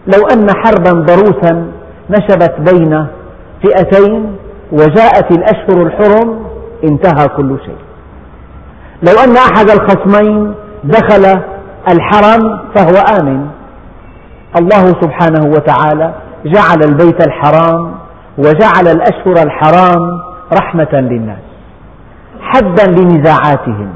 لو 0.07 0.27
أن 0.33 0.47
حربا 0.51 0.93
ضروسا 0.93 1.73
نشبت 2.11 2.55
بين 2.73 3.07
فئتين 3.63 4.37
وجاءت 4.73 5.33
الأشهر 5.33 5.87
الحرم 5.87 6.47
انتهى 6.85 7.29
كل 7.29 7.57
شيء. 7.65 7.77
لو 9.03 9.13
أن 9.25 9.37
أحد 9.37 9.71
الخصمين 9.71 10.55
دخل 10.85 11.41
الحرم 11.93 12.61
فهو 12.75 13.19
آمن. 13.21 13.47
الله 14.61 14.87
سبحانه 14.87 15.47
وتعالى 15.47 16.15
جعل 16.45 16.83
البيت 16.85 17.27
الحرام 17.27 17.95
وجعل 18.39 18.89
الأشهر 18.97 19.43
الحرام 19.47 20.21
رحمة 20.61 20.89
للناس 20.93 21.39
حدا 22.41 22.87
لنزاعاتهم 22.87 23.93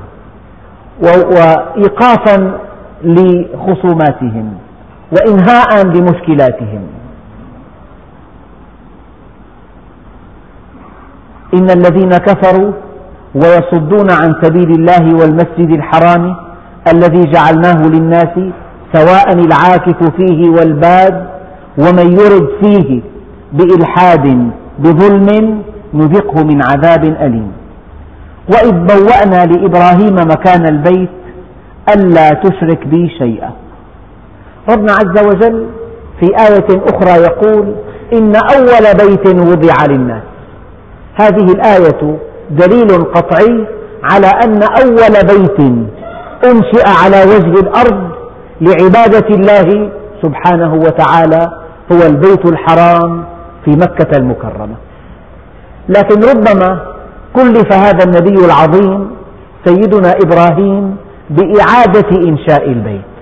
وإيقافا 1.03 2.59
لخصوماتهم. 3.05 4.55
وإنهاء 5.13 5.87
لمشكلاتهم 5.87 6.83
إن 11.55 11.71
الذين 11.71 12.11
كفروا 12.11 12.73
ويصدون 13.35 14.11
عن 14.11 14.35
سبيل 14.43 14.71
الله 14.71 15.15
والمسجد 15.15 15.71
الحرام 15.71 16.37
الذي 16.93 17.21
جعلناه 17.21 17.83
للناس 17.89 18.35
سواء 18.93 19.33
العاكف 19.33 20.17
فيه 20.17 20.51
والباد 20.51 21.27
ومن 21.79 22.13
يرد 22.13 22.49
فيه 22.63 23.03
بإلحاد 23.53 24.51
بظلم 24.79 25.63
نذقه 25.95 26.45
من 26.45 26.63
عذاب 26.63 27.05
أليم. 27.05 27.53
وإذ 28.49 28.73
بوأنا 28.73 29.47
لإبراهيم 29.47 30.15
مكان 30.15 30.67
البيت 30.69 31.11
ألا 31.95 32.31
تشرك 32.31 32.87
بي 32.87 33.09
شيئا. 33.19 33.51
ربنا 34.71 34.93
عز 34.93 35.27
وجل 35.27 35.67
في 36.21 36.27
آية 36.27 36.83
أخرى 36.87 37.23
يقول 37.23 37.75
إن 38.13 38.33
أول 38.37 39.09
بيت 39.09 39.27
وضع 39.29 39.75
للناس. 39.89 40.23
هذه 41.15 41.53
الآية 41.53 42.19
دليل 42.51 43.05
قطعي 43.05 43.67
على 44.03 44.27
أن 44.27 44.61
أول 44.63 45.15
بيت 45.27 45.61
أنشئ 46.45 46.89
على 47.05 47.23
وجه 47.23 47.61
الأرض 47.61 48.11
لعبادة 48.61 49.29
الله 49.31 49.91
سبحانه 50.23 50.75
وتعالى 50.75 51.49
هو 51.93 52.07
البيت 52.07 52.47
الحرام 52.47 53.25
في 53.65 53.71
مكة 53.71 54.17
المكرمة. 54.17 54.77
لكن 55.89 56.21
ربما 56.21 56.81
كلف 57.37 57.73
هذا 57.73 58.05
النبي 58.05 58.45
العظيم 58.45 59.11
سيدنا 59.65 60.15
إبراهيم 60.25 60.97
بإعادة 61.31 62.29
إنشاء 62.29 62.69
البيت. 62.69 63.14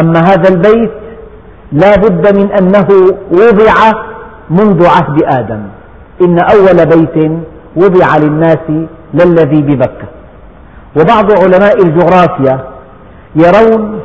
أما 0.00 0.18
هذا 0.18 0.48
البيت 0.48 0.92
لا 1.72 1.96
بد 1.96 2.38
من 2.38 2.52
أنه 2.52 2.86
وضع 3.32 3.92
منذ 4.50 4.86
عهد 4.86 5.22
آدم. 5.24 5.62
إن 6.22 6.38
أول 6.38 6.86
بيت 6.86 7.32
وضع 7.76 8.16
للناس 8.16 8.86
للذي 9.14 9.62
ببكة. 9.62 10.08
وبعض 10.96 11.32
علماء 11.32 11.82
الجغرافيا 11.82 12.64
يرون 13.36 14.00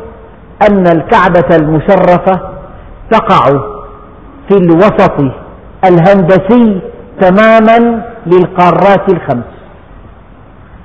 أن 0.69 0.88
الكعبة 0.88 1.55
المشرفة 1.55 2.39
تقع 3.12 3.45
في 4.50 4.57
الوسط 4.57 5.19
الهندسي 5.86 6.81
تماما 7.21 8.05
للقارات 8.25 9.12
الخمس. 9.13 9.51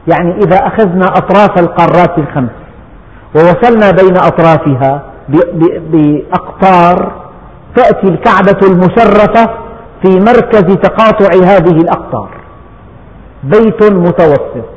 يعني 0.09 0.35
إذا 0.37 0.57
أخذنا 0.57 1.07
أطراف 1.07 1.59
القارات 1.59 2.19
الخمس 2.19 2.66
ووصلنا 3.37 3.91
بين 3.91 4.17
أطرافها 4.17 5.03
بأقطار 5.91 7.13
تأتي 7.77 8.09
الكعبة 8.09 8.59
المشرفة 8.63 9.51
في 10.03 10.21
مركز 10.21 10.77
تقاطع 10.77 11.29
هذه 11.45 11.77
الأقطار. 11.81 12.29
بيت 13.45 13.83
متوسط. 13.93 14.69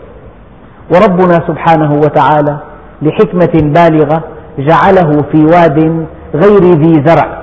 وربنا 0.93 1.33
سبحانه 1.47 1.93
وتعالى 1.93 2.57
لحكمة 3.01 3.51
بالغة 3.53 4.23
جعله 4.59 5.23
في 5.31 5.45
واد 5.45 6.05
غير 6.35 6.63
ذي 6.63 7.03
زرع. 7.05 7.39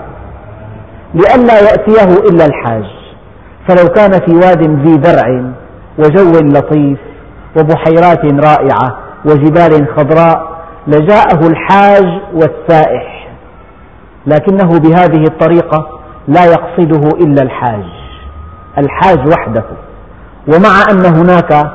لئلا 1.14 1.60
يأتيه 1.60 2.28
إلا 2.30 2.46
الحاج. 2.46 2.84
فلو 3.68 3.88
كان 3.88 4.10
في 4.10 4.34
واد 4.34 4.62
ذي 4.86 5.02
زرع 5.02 5.52
وجو 5.98 6.32
لطيف 6.32 6.98
وبحيرات 7.58 8.24
رائعة 8.24 8.96
وجبال 9.24 9.86
خضراء 9.96 10.55
لجاءه 10.86 11.46
الحاج 11.46 12.06
والسائح 12.34 13.28
لكنه 14.26 14.78
بهذه 14.80 15.22
الطريقة 15.28 16.00
لا 16.28 16.44
يقصده 16.44 17.08
إلا 17.24 17.42
الحاج 17.42 17.84
الحاج 18.78 19.18
وحده 19.32 19.64
ومع 20.54 20.82
أن 20.90 21.16
هناك 21.16 21.70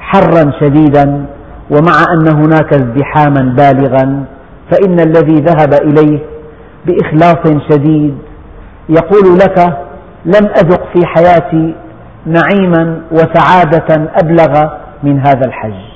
حرا 0.00 0.52
شديدا 0.60 1.26
ومع 1.70 2.04
أن 2.12 2.28
هناك 2.28 2.74
ازدحاما 2.74 3.54
بالغا 3.56 4.24
فإن 4.70 5.00
الذي 5.00 5.34
ذهب 5.34 5.74
إليه 5.74 6.18
بإخلاص 6.86 7.62
شديد 7.72 8.18
يقول 8.88 9.38
لك 9.38 9.58
لم 10.24 10.46
أذق 10.46 10.82
في 10.94 11.06
حياتي 11.06 11.74
نعيما 12.26 13.00
وسعادة 13.12 14.10
أبلغ 14.22 14.68
من 15.02 15.18
هذا 15.20 15.46
الحج. 15.46 15.95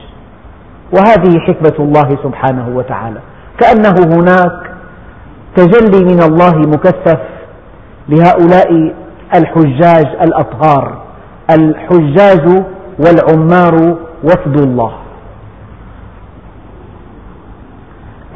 وهذه 0.93 1.39
حكمة 1.39 1.77
الله 1.79 2.09
سبحانه 2.23 2.77
وتعالى. 2.77 3.21
كأنه 3.59 4.17
هناك 4.17 4.71
تجلي 5.57 6.05
من 6.05 6.23
الله 6.23 6.57
مكثف 6.57 7.21
لهؤلاء 8.09 8.95
الحجاج 9.35 10.07
الأطهار. 10.23 11.03
الحجاج 11.51 12.65
والعمار 12.99 13.75
وفد 14.25 14.61
الله. 14.61 14.93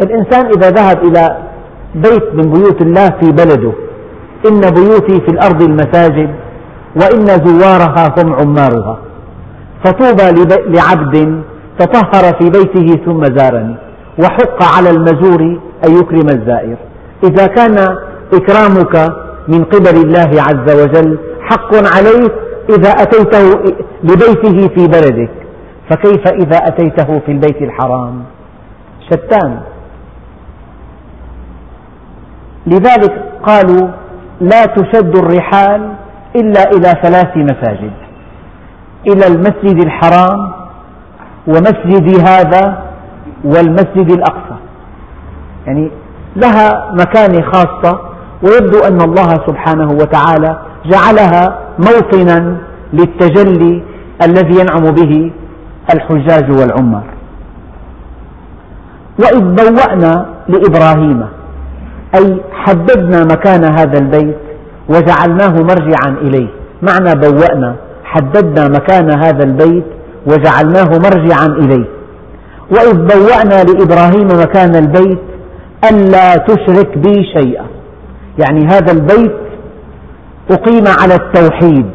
الإنسان 0.03 0.47
إذا 0.47 0.71
ذهب 0.71 0.99
إلى 1.05 1.39
بيت 1.95 2.35
من 2.35 2.53
بيوت 2.53 2.83
الله 2.83 3.07
في 3.07 3.33
بلده 3.33 3.73
إن 4.49 4.61
بيوتي 4.61 5.21
في 5.21 5.29
الأرض 5.29 5.63
المساجد 5.63 6.35
وإن 6.97 7.27
زوارها 7.27 8.15
هم 8.19 8.33
عمارها. 8.33 8.99
فطوبى 9.85 10.45
لعبد 10.67 11.45
تطهر 11.79 12.35
في 12.41 12.51
بيته 12.51 13.05
ثم 13.05 13.25
زارني. 13.25 13.77
وحق 14.19 14.77
على 14.77 14.91
المزور 14.91 15.41
أن 15.87 15.99
يكرم 15.99 16.29
الزائر. 16.29 16.77
إذا 17.25 17.47
كان 17.47 17.77
إكرامك 18.33 19.15
من 19.49 19.65
قبل 19.65 19.97
الله 20.05 20.43
عز 20.43 20.83
وجل 20.83 21.19
حق 21.41 21.75
عليك 21.75 22.33
إذا 22.71 22.91
أتيته 22.91 23.75
لبيته 24.05 24.69
في 24.75 24.87
بلدك. 24.87 25.31
فكيف 25.91 26.29
إذا 26.29 26.57
أتيته 26.57 27.19
في 27.19 27.33
البيت 27.33 27.63
الحرام؟ 27.63 28.23
شتان. 29.11 29.61
لذلك 32.67 33.13
قالوا 33.47 33.89
لا 34.41 34.65
تشد 34.67 35.17
الرحال 35.17 35.93
إلا 36.37 36.71
إلى 36.71 36.93
ثلاث 37.03 37.37
مساجد. 37.37 37.93
إلى 39.09 39.27
المسجد 39.27 39.85
الحرام 39.85 40.64
ومسجد 41.47 42.29
هذا 42.29 42.83
والمسجد 43.45 44.11
الأقصى. 44.11 44.57
يعني 45.67 45.91
لها 46.37 46.91
مكانة 46.93 47.43
خاصة 47.53 48.01
ويبدو 48.43 48.79
أن 48.79 49.01
الله 49.01 49.29
سبحانه 49.47 49.91
وتعالى 49.93 50.59
جعلها 50.87 51.59
موطنا 51.79 52.57
للتجلي 52.93 53.83
الذي 54.23 54.61
ينعم 54.61 54.95
به 54.95 55.33
الحجاج 55.95 56.51
والعمار. 56.61 57.05
وإذ 59.19 59.41
بوأنا 59.41 60.27
لإبراهيم 60.49 61.27
أي 62.15 62.41
حددنا 62.53 63.25
مكان 63.25 63.65
هذا 63.65 63.99
البيت 63.99 64.37
وجعلناه 64.89 65.63
مرجعا 65.63 66.17
إليه. 66.21 66.49
معنى 66.83 67.21
بوأنا 67.21 67.77
حددنا 68.05 68.69
مكان 68.69 69.11
هذا 69.19 69.45
البيت 69.45 69.85
وجعلناه 70.27 70.91
مرجعا 70.99 71.47
إليه. 71.47 71.89
وإذ 72.71 72.93
بوأنا 72.93 73.65
لإبراهيم 73.65 74.29
مكان 74.43 74.77
البيت 74.77 75.23
ألا 75.91 76.37
تشرك 76.37 76.99
بي 76.99 77.15
شيئا. 77.39 77.67
يعني 78.39 78.67
هذا 78.67 78.93
البيت 78.93 79.37
أقيم 80.51 80.85
على 81.01 81.15
التوحيد. 81.15 81.91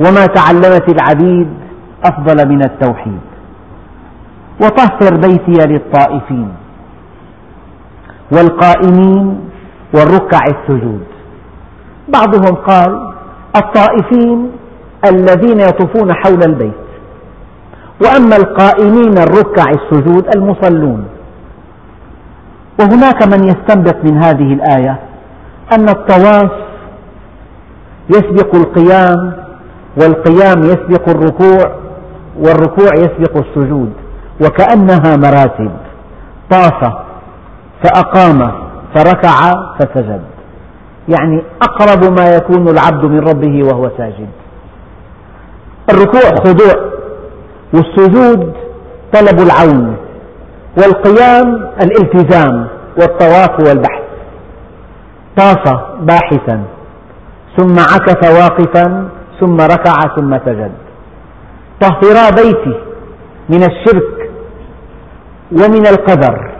وما 0.00 0.26
تعلمت 0.26 0.88
العبيد 0.88 1.48
أفضل 2.04 2.48
من 2.48 2.64
التوحيد. 2.64 3.20
وطهر 4.62 5.16
بيتي 5.16 5.66
للطائفين 5.66 6.48
والقائمين 8.32 9.40
والركع 9.94 10.40
السجود. 10.46 11.04
بعضهم 12.08 12.54
قال 12.54 13.12
الطائفين 13.56 14.50
الذين 15.10 15.60
يطوفون 15.60 16.12
حول 16.12 16.42
البيت. 16.46 16.84
وأما 18.04 18.36
القائمين 18.36 19.18
الركع 19.18 19.64
السجود 19.70 20.36
المصلون. 20.36 21.04
وهناك 22.80 23.22
من 23.22 23.44
يستنبط 23.44 23.96
من 24.04 24.22
هذه 24.22 24.52
الآية 24.52 24.98
أن 25.72 25.88
الطواف 25.88 26.50
يسبق 28.10 28.54
القيام 28.54 29.32
والقيام 30.00 30.62
يسبق 30.62 31.08
الركوع 31.08 31.74
والركوع 32.38 32.88
يسبق 32.96 33.36
السجود. 33.36 33.92
وكأنها 34.40 35.16
مراتب. 35.16 35.70
طاف 36.50 36.92
فأقام 37.84 38.52
فركع 38.94 39.52
فسجد. 39.78 40.20
يعني 41.08 41.42
أقرب 41.62 42.20
ما 42.20 42.26
يكون 42.36 42.68
العبد 42.68 43.04
من 43.04 43.20
ربه 43.20 43.64
وهو 43.64 43.90
ساجد. 43.96 44.28
الركوع 45.90 46.34
خضوع. 46.44 46.94
والسجود 47.74 48.52
طلب 49.12 49.38
العون 49.38 49.96
والقيام 50.76 51.70
الالتزام 51.82 52.66
والطواف 53.00 53.60
والبحث. 53.68 54.02
طاف 55.36 55.78
باحثا 56.00 56.62
ثم 57.56 57.76
عكف 57.78 58.40
واقفا 58.40 59.08
ثم 59.40 59.56
ركع 59.56 60.14
ثم 60.16 60.38
سجد. 60.46 60.72
طهرا 61.80 62.30
بيتي 62.30 62.74
من 63.48 63.62
الشرك 63.62 64.30
ومن 65.52 65.86
القدر 65.86 66.52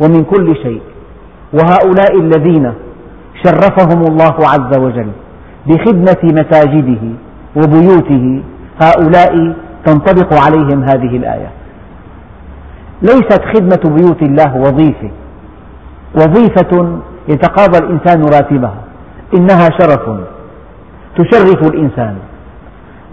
ومن 0.00 0.24
كل 0.24 0.56
شيء. 0.56 0.82
وهؤلاء 1.52 2.20
الذين 2.20 2.74
شرفهم 3.44 4.02
الله 4.02 4.36
عز 4.38 4.78
وجل 4.78 5.10
بخدمة 5.66 6.22
مساجده 6.22 7.02
وبيوته 7.56 8.42
هؤلاء 8.82 9.56
تنطبق 9.86 10.34
عليهم 10.34 10.82
هذه 10.82 11.16
الآية. 11.16 11.50
ليست 13.02 13.42
خدمة 13.54 13.96
بيوت 13.96 14.22
الله 14.22 14.56
وظيفة. 14.56 15.10
وظيفة 16.14 16.98
يتقاضى 17.28 17.78
الإنسان 17.78 18.22
راتبها. 18.22 18.80
إنها 19.36 19.68
شرف 19.80 20.10
تشرف 21.16 21.62
الإنسان. 21.74 22.16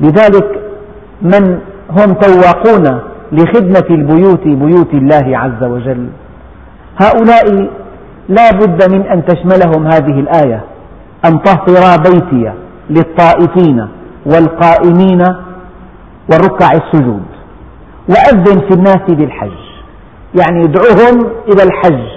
لذلك 0.01 0.59
من 1.21 1.59
هم 1.89 2.13
تواقون 2.13 2.99
لخدمة 3.31 3.87
البيوت 3.89 4.43
بيوت 4.43 4.93
الله 4.93 5.37
عز 5.37 5.63
وجل. 5.63 6.07
هؤلاء 7.01 7.69
لا 8.29 8.51
بد 8.51 8.93
من 8.93 9.01
أن 9.01 9.25
تشملهم 9.25 9.87
هذه 9.87 10.19
الآية. 10.19 10.63
أن 11.25 11.37
طهرا 11.37 11.97
بيتي 11.97 12.53
للطائفين 12.89 13.87
والقائمين 14.25 15.23
والركع 16.29 16.69
السجود. 16.73 17.23
وأذن 18.09 18.59
في 18.59 18.73
الناس 18.73 19.01
بالحج. 19.09 19.59
يعني 20.39 20.63
ادعوهم 20.63 21.31
إلى 21.53 21.63
الحج. 21.63 22.07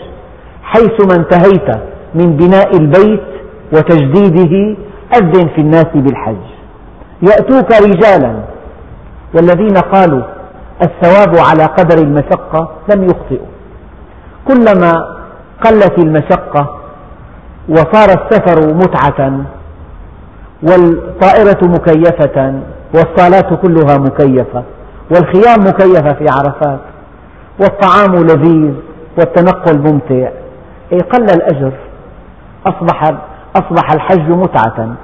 حيثما 0.62 1.16
انتهيت 1.16 1.68
من 2.14 2.36
بناء 2.36 2.76
البيت 2.76 3.24
وتجديده 3.72 4.76
أذن 5.16 5.48
في 5.48 5.60
الناس 5.60 5.86
بالحج. 5.94 6.44
يأتوك 7.22 7.70
رجالا 7.72 8.44
والذين 9.34 9.76
قالوا 9.76 10.22
الثواب 10.82 11.38
على 11.38 11.64
قدر 11.64 11.98
المشقة 11.98 12.70
لم 12.94 13.04
يخطئوا. 13.04 13.46
كلما 14.48 14.92
قلت 15.64 15.98
المشقة 15.98 16.80
وصار 17.68 18.08
السفر 18.08 18.74
متعة 18.74 19.44
والطائرة 20.62 21.58
مكيفة 21.62 22.62
والصالات 22.94 23.60
كلها 23.62 23.98
مكيفة 23.98 24.62
والخيام 25.10 25.60
مكيفة 25.60 26.12
في 26.12 26.26
عرفات 26.28 26.80
والطعام 27.60 28.14
لذيذ 28.14 28.74
والتنقل 29.18 29.78
ممتع. 29.78 30.28
أي 30.92 30.98
قل 30.98 31.22
الأجر. 31.22 31.72
أصبح, 32.66 33.14
أصبح 33.56 33.92
الحج 33.92 34.30
متعة. 34.30 34.96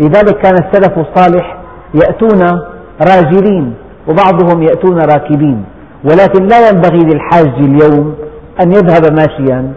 لذلك 0.00 0.38
كان 0.38 0.54
السلف 0.54 0.98
الصالح 0.98 1.56
يأتون 1.94 2.60
راجلين 3.00 3.74
وبعضهم 4.08 4.62
يأتون 4.62 4.98
راكبين. 4.98 5.64
ولكن 6.04 6.46
لا 6.46 6.68
ينبغي 6.68 7.04
للحاج 7.04 7.54
اليوم 7.58 8.14
أن 8.62 8.72
يذهب 8.72 9.12
ماشيا 9.12 9.72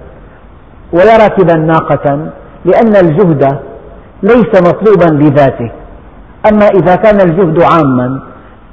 ولا 0.94 1.18
راكبا 1.24 1.54
ناقة 1.54 2.30
لأن 2.66 2.96
الجهد 2.96 3.60
ليس 4.24 4.62
مطلوبا 4.62 5.24
لذاته. 5.24 5.72
أما 6.50 6.68
إذا 6.68 6.96
كان 6.96 7.22
الجهد 7.30 7.64
عاما 7.64 8.20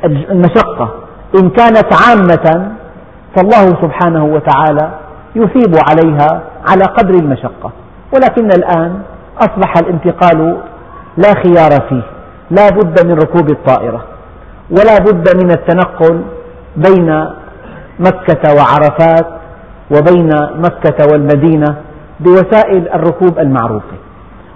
المشقة. 0.05 0.95
إن 1.35 1.51
كانت 1.51 1.89
عامة 1.93 2.73
فالله 3.37 3.83
سبحانه 3.83 4.25
وتعالى 4.25 4.91
يثيب 5.37 5.75
عليها 5.91 6.43
على 6.71 6.85
قدر 6.85 7.15
المشقة. 7.15 7.71
ولكن 8.15 8.47
الآن 8.47 9.03
أصبح 9.39 9.77
الانتقال 9.79 10.57
لا 11.17 11.35
خيار 11.35 11.81
فيه. 11.89 12.03
لا 12.51 12.69
بد 12.69 13.07
من 13.07 13.15
ركوب 13.15 13.51
الطائرة. 13.51 14.05
ولا 14.71 14.99
بد 14.99 15.45
من 15.45 15.51
التنقل 15.51 16.23
بين 16.77 17.29
مكة 17.99 18.55
وعرفات 18.57 19.27
وبين 19.91 20.31
مكة 20.57 21.07
والمدينة 21.13 21.77
بوسائل 22.21 22.89
الركوب 22.89 23.39
المعروفة. 23.39 23.97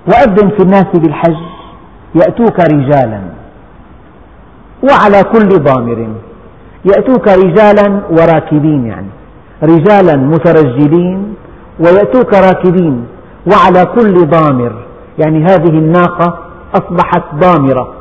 وأذن 0.06 0.48
في 0.48 0.62
الناس 0.62 0.86
بالحج 0.94 1.47
يأتوك 2.14 2.60
رجالا 2.60 3.20
وعلى 4.90 5.22
كل 5.32 5.48
ضامر. 5.48 6.08
يأتوك 6.84 7.28
رجالا 7.28 8.00
وراكبين 8.10 8.86
يعني 8.86 9.06
رجالا 9.62 10.16
مترجلين 10.16 11.34
ويأتوك 11.80 12.34
راكبين 12.34 13.06
وعلى 13.52 13.84
كل 13.86 14.14
ضامر. 14.26 14.72
يعني 15.18 15.44
هذه 15.44 15.78
الناقة 15.78 16.38
أصبحت 16.74 17.22
ضامرة 17.34 17.92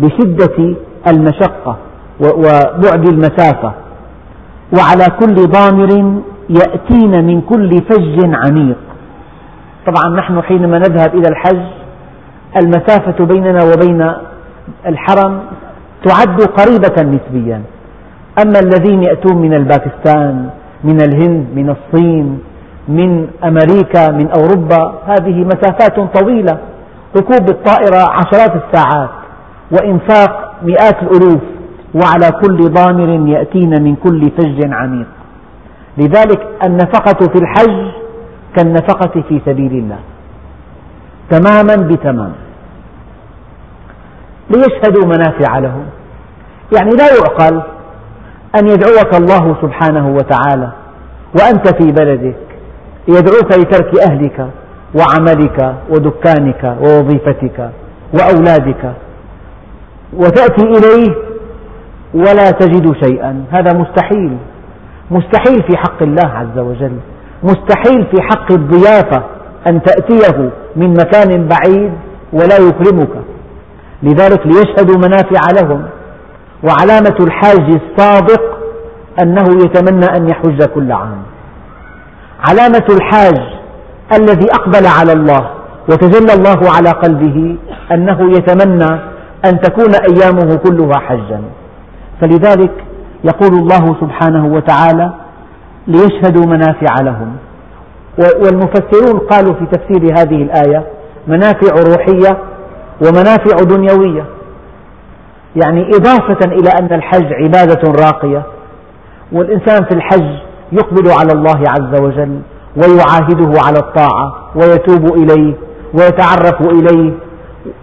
بشدة 0.00 0.76
المشقة 1.08 1.76
وبعد 2.20 3.08
المسافة. 3.08 3.72
وعلى 4.78 5.06
كل 5.20 5.34
ضامر 5.34 6.20
يأتين 6.50 7.24
من 7.24 7.40
كل 7.40 7.70
فج 7.70 8.34
عميق. 8.44 8.78
طبعا 9.86 10.16
نحن 10.16 10.42
حينما 10.42 10.78
نذهب 10.78 11.14
إلى 11.14 11.28
الحج 11.28 11.77
المسافة 12.62 13.24
بيننا 13.24 13.64
وبين 13.64 14.12
الحرم 14.86 15.40
تعد 16.04 16.40
قريبة 16.40 16.96
نسبيا. 17.02 17.62
أما 18.42 18.58
الذين 18.58 19.02
يأتون 19.02 19.36
من 19.36 19.54
الباكستان 19.54 20.50
من 20.84 21.00
الهند 21.02 21.46
من 21.54 21.70
الصين 21.76 22.40
من 22.88 23.28
أمريكا 23.44 24.10
من 24.10 24.30
أوروبا 24.30 24.94
هذه 25.06 25.44
مسافات 25.44 26.20
طويلة. 26.20 26.58
ركوب 27.16 27.48
الطائرة 27.48 28.02
عشرات 28.10 28.52
الساعات 28.62 29.10
وإنفاق 29.72 30.54
مئات 30.62 31.02
الألوف 31.02 31.42
وعلى 31.94 32.30
كل 32.42 32.58
ضامر 32.58 33.28
يأتين 33.28 33.82
من 33.82 33.96
كل 33.96 34.20
فج 34.38 34.72
عميق. 34.72 35.06
لذلك 35.98 36.48
النفقة 36.66 37.26
في 37.26 37.38
الحج 37.42 37.90
كالنفقة 38.56 39.22
في 39.28 39.40
سبيل 39.46 39.72
الله. 39.72 39.98
تماما 41.30 41.76
بتمام. 41.88 42.32
ليشهدوا 44.50 45.06
منافع 45.06 45.58
لهم. 45.58 45.84
يعني 46.76 46.90
لا 46.90 47.06
يعقل 47.06 47.62
أن 48.60 48.68
يدعوك 48.68 49.14
الله 49.14 49.56
سبحانه 49.62 50.08
وتعالى 50.08 50.70
وأنت 51.40 51.68
في 51.82 51.92
بلدك 51.92 52.36
يدعوك 53.08 53.58
لترك 53.58 53.98
أهلك 54.10 54.48
وعملك 54.94 55.74
ودكانك 55.90 56.76
ووظيفتك 56.80 57.70
وأولادك 58.14 58.92
وتأتي 60.12 60.64
إليه 60.66 61.14
ولا 62.14 62.50
تجد 62.50 63.04
شيئا. 63.04 63.44
هذا 63.50 63.72
مستحيل. 63.72 64.36
مستحيل 65.10 65.62
في 65.62 65.76
حق 65.76 66.02
الله 66.02 66.28
عز 66.28 66.58
وجل. 66.58 66.96
مستحيل 67.42 68.06
في 68.06 68.22
حق 68.22 68.52
الضيافة 68.52 69.22
أن 69.70 69.82
تأتيه 69.82 70.50
من 70.76 70.90
مكان 70.90 71.48
بعيد 71.48 71.92
ولا 72.32 72.56
يكرمك. 72.68 73.08
لذلك 74.02 74.46
ليشهدوا 74.46 74.96
منافع 74.96 75.40
لهم. 75.62 75.84
وعلامة 76.64 77.16
الحاج 77.20 77.80
الصادق 77.80 78.58
أنه 79.22 79.44
يتمنى 79.64 80.06
أن 80.16 80.28
يحج 80.28 80.62
كل 80.62 80.92
عام. 80.92 81.22
علامة 82.48 82.86
الحاج 82.90 83.40
الذي 84.12 84.46
أقبل 84.52 84.86
على 84.98 85.12
الله 85.12 85.50
وتجلى 85.90 86.32
الله 86.34 86.70
على 86.76 86.90
قلبه 86.90 87.56
أنه 87.92 88.30
يتمنى 88.30 89.00
أن 89.44 89.60
تكون 89.60 89.94
أيامه 89.94 90.56
كلها 90.56 90.98
حجا. 90.98 91.42
فلذلك 92.20 92.72
يقول 93.24 93.52
الله 93.58 93.96
سبحانه 94.00 94.46
وتعالى 94.46 95.12
ليشهدوا 95.86 96.46
منافع 96.46 97.00
لهم. 97.00 97.36
والمفسرون 98.18 99.18
قالوا 99.18 99.54
في 99.54 99.66
تفسير 99.66 100.12
هذه 100.18 100.42
الآية 100.42 100.86
منافع 101.26 101.74
روحية 101.74 102.38
ومنافع 103.00 103.56
دنيوية. 103.62 104.24
يعني 105.56 105.88
إضافة 105.88 106.38
إلى 106.44 106.70
أن 106.80 106.94
الحج 106.94 107.32
عبادة 107.32 107.92
راقية 108.06 108.42
والإنسان 109.32 109.84
في 109.84 109.94
الحج 109.94 110.38
يقبل 110.72 111.10
على 111.10 111.32
الله 111.32 111.62
عز 111.68 112.00
وجل 112.00 112.40
ويعاهده 112.76 113.60
على 113.66 113.78
الطاعة 113.78 114.34
ويتوب 114.54 115.16
إليه 115.16 115.54
ويتعرف 115.94 116.60
إليه 116.60 117.12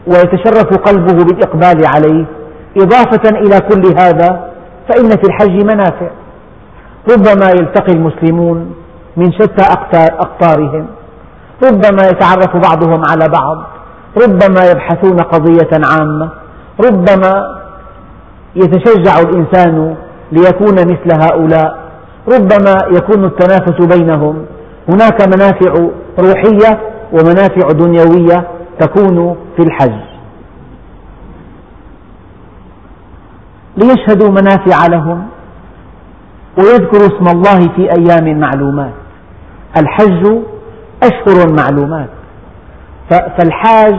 ويتشرف 0.08 0.78
قلبه 0.78 1.24
بالإقبال 1.24 1.86
عليه. 1.96 2.26
إضافة 2.78 3.30
إلى 3.30 3.60
كل 3.60 4.00
هذا 4.00 4.52
فإن 4.90 5.10
في 5.10 5.24
الحج 5.28 5.64
منافع. 5.64 6.10
ربما 7.12 7.50
يلتقي 7.50 7.94
المسلمون 7.94 8.76
من 9.18 9.32
شتى 9.32 9.64
أقطارهم. 10.20 10.88
ربما 11.64 12.08
يتعرف 12.08 12.56
بعضهم 12.70 13.04
على 13.10 13.28
بعض. 13.28 13.75
ربما 14.24 14.72
يبحثون 14.72 15.18
قضية 15.20 15.70
عامة 15.74 16.30
ربما 16.86 17.62
يتشجع 18.56 19.20
الإنسان 19.20 19.96
ليكون 20.32 20.74
مثل 20.74 21.22
هؤلاء 21.22 21.86
ربما 22.28 22.76
يكون 22.98 23.26
التنافس 23.26 23.98
بينهم. 23.98 24.46
هناك 24.90 25.22
منافع 25.22 25.90
روحية 26.20 26.80
ومنافع 27.14 27.72
دنيوية 27.72 28.48
تكون 28.80 29.36
في 29.56 29.64
الحج. 29.64 30.00
ليشهدوا 33.78 34.30
منافع 34.30 34.88
لهم 34.88 35.28
ويذكروا 36.58 37.08
اسم 37.08 37.28
الله 37.38 37.60
في 37.76 37.92
أيام 37.92 38.40
معلومات. 38.40 38.94
الحج 39.78 40.40
أشهر 41.04 41.54
معلومات. 41.58 42.10
فالحاج 43.10 43.96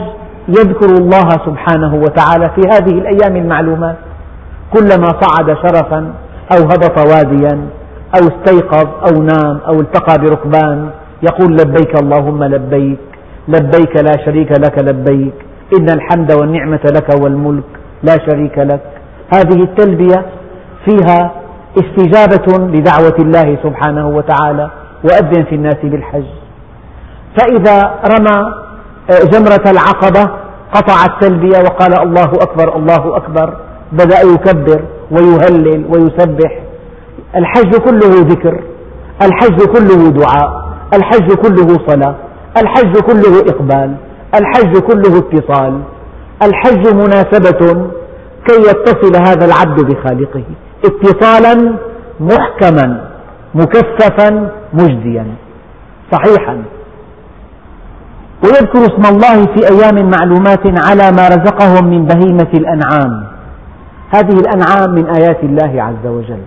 يذكر 0.48 0.86
الله 0.86 1.28
سبحانه 1.46 1.94
وتعالى 1.94 2.46
في 2.54 2.60
هذه 2.74 2.98
الأيام 2.98 3.36
المعلومات. 3.36 3.96
كلما 4.74 5.06
صعد 5.20 5.46
شرفا 5.46 6.12
أو 6.52 6.62
هبط 6.62 6.98
واديا 6.98 7.68
أو 8.16 8.28
استيقظ 8.28 8.88
أو 9.08 9.22
نام 9.22 9.60
أو 9.68 9.80
التقى 9.80 10.18
بركبان 10.18 10.90
يقول 11.22 11.52
لبيك 11.52 12.02
اللهم 12.02 12.44
لبيك 12.44 12.98
لبيك 13.48 13.96
لا 13.96 14.24
شريك 14.24 14.50
لك 14.52 14.78
لبيك 14.78 15.34
إن 15.78 15.90
الحمد 15.90 16.32
والنعمة 16.32 16.80
لك 16.84 17.08
والملك 17.22 17.64
لا 18.02 18.16
شريك 18.30 18.58
لك. 18.58 18.80
هذه 19.34 19.62
التلبية 19.62 20.26
فيها 20.84 21.30
استجابة 21.76 22.66
لدعوة 22.66 23.16
الله 23.18 23.58
سبحانه 23.62 24.08
وتعالى 24.08 24.70
وأذن 25.04 25.44
في 25.44 25.54
الناس 25.54 25.78
بالحج. 25.82 26.24
فإذا 27.38 27.94
رمى 28.12 28.65
جمرة 29.10 29.70
العقبة 29.70 30.30
قطع 30.74 31.04
التلبية 31.04 31.58
وقال 31.58 32.02
الله 32.02 32.30
أكبر 32.32 32.76
الله 32.76 33.16
أكبر 33.16 33.56
بدأ 33.92 34.20
يكبر 34.20 34.82
ويهلل 35.10 35.84
ويسبح. 35.88 36.58
الحج 37.36 37.76
كله 37.76 38.26
ذكر 38.32 38.62
الحج 39.22 39.62
كله 39.64 40.10
دعاء 40.10 40.66
الحج 40.94 41.32
كله 41.32 41.68
صلاة 41.86 42.14
الحج 42.62 42.98
كله 42.98 43.40
إقبال 43.40 43.96
الحج 44.34 44.78
كله 44.78 45.18
اتصال. 45.18 45.80
الحج 46.42 46.94
مناسبة 46.94 47.88
كي 48.46 48.60
يتصل 48.60 49.16
هذا 49.16 49.44
العبد 49.44 49.80
بخالقه 49.80 50.44
اتصالا 50.84 51.76
محكما 52.20 53.10
مكثفا 53.54 54.50
مجديا. 54.72 55.26
صحيحا. 56.12 56.62
ويذكر 58.46 58.78
اسم 58.78 59.14
الله 59.14 59.46
في 59.46 59.60
أيام 59.72 60.10
معلومات 60.10 60.86
على 60.88 61.12
ما 61.16 61.28
رزقهم 61.28 61.90
من 61.90 62.04
بهيمة 62.04 62.50
الأنعام. 62.54 63.24
هذه 64.14 64.38
الأنعام 64.38 64.90
من 64.94 65.06
آيات 65.06 65.42
الله 65.42 65.82
عز 65.82 66.06
وجل. 66.06 66.42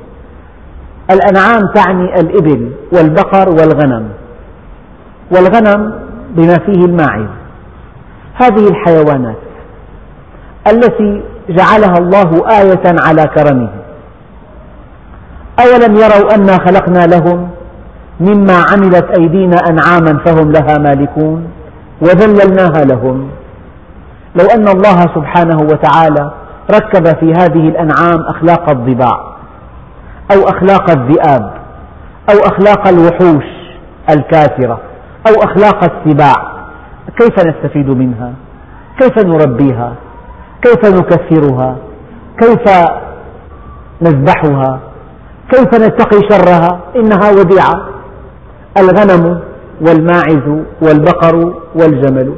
الأنعام 1.11 1.61
تعني 1.75 2.19
الإبل 2.19 2.71
والبقر 2.93 3.49
والغنم. 3.49 4.09
والغنم 5.31 5.93
بما 6.35 6.57
فيه 6.65 6.85
الماعز. 6.85 7.29
هذه 8.33 8.67
الحيوانات 8.67 9.35
التي 10.67 11.23
جعلها 11.49 11.97
الله 11.97 12.59
آية 12.61 12.95
على 13.07 13.23
كرمه. 13.35 13.69
أولم 15.59 15.95
يروا 15.95 16.35
أنا 16.35 16.57
خلقنا 16.57 17.07
لهم 17.07 17.49
مما 18.19 18.63
عملت 18.71 19.05
أيدينا 19.19 19.55
أنعاما 19.69 20.19
فهم 20.25 20.51
لها 20.51 20.77
مالكون؟ 20.77 21.58
وذللناها 22.01 22.85
لهم 22.85 23.29
لو 24.35 24.45
أن 24.45 24.67
الله 24.67 24.99
سبحانه 25.15 25.57
وتعالى 25.61 26.31
ركب 26.71 27.07
في 27.19 27.31
هذه 27.33 27.69
الأنعام 27.69 28.19
أخلاق 28.29 28.69
الضباع 28.69 29.29
أو 30.31 30.43
أخلاق 30.43 30.91
الذئاب 30.91 31.53
أو 32.29 32.35
أخلاق 32.39 32.87
الوحوش 32.87 33.45
الكافرة 34.09 34.79
أو 35.27 35.33
أخلاق 35.43 35.83
السباع 35.83 36.33
كيف 37.19 37.47
نستفيد 37.47 37.89
منها؟ 37.89 38.33
كيف 38.99 39.25
نربيها؟ 39.25 39.93
كيف 40.61 40.85
نكثرها؟ 40.85 41.75
كيف 42.39 42.89
نذبحها؟ 44.01 44.79
كيف 45.51 45.75
نتقي 45.75 46.19
شرها؟ 46.29 46.79
إنها 46.95 47.31
وديعة 47.31 47.87
الغنم 48.77 49.39
والماعز 49.81 50.63
والبقر 50.81 51.53
والجمل. 51.75 52.33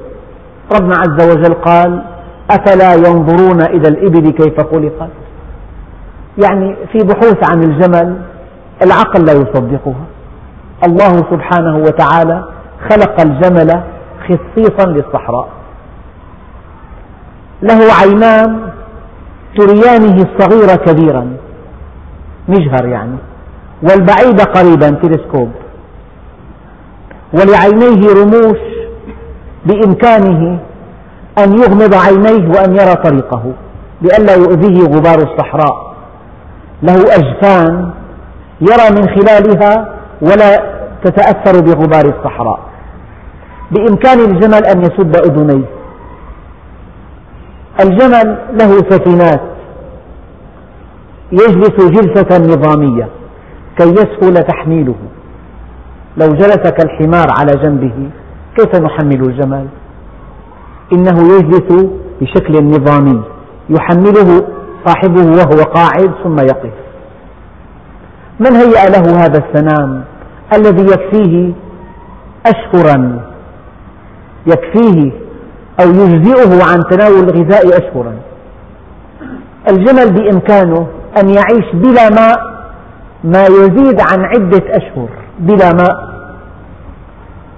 ربنا 0.76 0.96
عز 0.96 1.28
وجل 1.32 1.54
قال 1.54 2.04
أفلا 2.52 2.94
ينظرون 2.94 3.62
إلى 3.62 3.88
الإبل 3.88 4.30
كيف 4.30 4.62
خلقت؟ 4.72 5.10
يعني 6.44 6.76
في 6.92 6.98
بحوث 6.98 7.52
عن 7.52 7.64
الجمل 7.64 8.22
العقل 8.86 9.26
لا 9.26 9.34
يصدقها. 9.34 10.06
الله 10.88 11.18
سبحانه 11.18 11.78
وتعالى 11.78 12.46
خلق 12.90 13.22
الجمل 13.22 13.84
خصيصا 14.24 14.86
للصحراء. 14.90 15.50
له 17.62 17.80
عينان 18.02 18.72
تريانه 19.58 20.16
الصغير 20.16 20.76
كبيرا 20.76 21.38
مجهر 22.48 22.88
يعني 22.88 23.16
والبعيد 23.84 24.42
قريبا 24.42 24.90
تلسكوب. 24.90 25.52
ولعينيه 27.34 28.14
رموش 28.22 28.60
بإمكانه 29.66 30.60
أن 31.38 31.58
يغمض 31.58 31.94
عينيه 31.94 32.50
وأن 32.50 32.76
يرى 32.76 32.96
طريقه 32.96 33.44
لئلا 34.02 34.36
يؤذيه 34.36 34.84
غبار 34.84 35.20
الصحراء. 35.20 35.96
له 36.84 36.94
أجفان 36.94 37.92
يرى 38.62 38.90
من 38.92 39.06
خلالها 39.16 39.94
ولا 40.22 40.82
تتأثر 41.04 41.62
بغبار 41.62 42.06
الصحراء. 42.06 42.60
بإمكان 43.72 44.20
الجمل 44.20 44.66
أن 44.66 44.82
يسد 44.82 45.16
أذنيه. 45.16 45.66
الجمل 47.80 48.38
له 48.54 48.78
سفينات 48.90 49.42
يجلس 51.32 51.76
جلسة 51.80 52.38
نظامية 52.38 53.08
كي 53.78 53.90
يسهل 53.90 54.44
تحميله. 54.44 54.96
لو 56.18 56.28
جلس 56.28 56.70
كالحمار 56.70 57.28
على 57.40 57.52
جنبه 57.64 58.10
كيف 58.58 58.82
نحمل 58.82 59.22
الجمل 59.22 59.68
إنه 60.94 61.36
يجلس 61.36 61.86
بشكل 62.22 62.64
نظامي 62.64 63.24
يحمله 63.70 64.48
صاحبه 64.86 65.22
وهو 65.22 65.64
قاعد 65.64 66.12
ثم 66.24 66.40
يقف. 66.40 66.74
من 68.40 68.56
هيأ 68.56 68.90
له 68.90 69.26
هذا 69.26 69.44
السنام 69.46 70.04
الذي 70.56 70.84
يكفيه 70.84 71.54
أشهرا؟ 72.46 73.20
يكفيه 74.48 75.12
أو 75.82 75.90
يجزئه 75.90 76.64
عن 76.72 76.84
تناول 76.90 77.30
الغذاء 77.30 77.68
أشهرا. 77.68 78.14
الجمل 79.70 80.14
بإمكانه 80.14 80.88
أن 81.24 81.30
يعيش 81.30 81.66
بلا 81.74 82.10
ماء 82.10 82.52
ما 83.24 83.44
يزيد 83.46 84.02
عن 84.12 84.26
عدة 84.26 84.64
أشهر. 84.70 85.10
بلا 85.42 85.70
ماء 85.74 86.12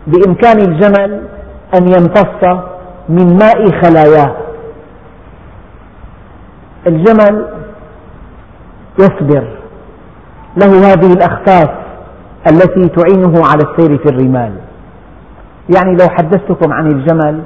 بإمكان 0.08 0.58
الجمل 0.58 1.22
أن 1.78 1.88
يمتص 1.88 2.44
من 3.10 3.38
ماء 3.38 3.82
خلاياه. 3.82 4.36
الجمل 6.88 7.48
يصبر 9.00 9.48
له 10.58 10.92
هذه 10.92 11.14
الأخفاف 11.14 11.70
التي 12.52 12.90
تعينه 12.90 13.34
على 13.46 13.64
السير 13.64 13.98
في 13.98 14.06
الرمال. 14.06 14.54
يعني 15.76 15.92
لو 15.92 16.08
حدثتكم 16.10 16.74
عن 16.74 16.88
الجمل 16.88 17.44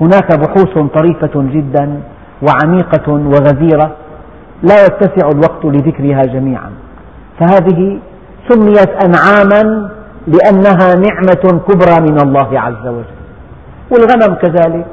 هناك 0.00 0.38
بحوث 0.40 0.78
طريفة 0.98 1.30
جدا 1.34 2.00
وعميقة 2.42 3.12
وغزيرة 3.12 3.96
لا 4.62 4.84
يتسع 4.84 5.28
الوقت 5.28 5.64
لذكرها 5.64 6.22
جميعا. 6.22 6.70
فهذه 7.40 7.98
سميت 8.50 8.90
أنعاما 9.04 9.90
لأنها 10.26 10.94
نعمة 10.94 11.60
كبرى 11.68 12.00
من 12.00 12.20
الله 12.20 12.60
عز 12.60 12.86
وجل. 12.86 13.20
والغنم 13.90 14.34
كذلك. 14.34 14.86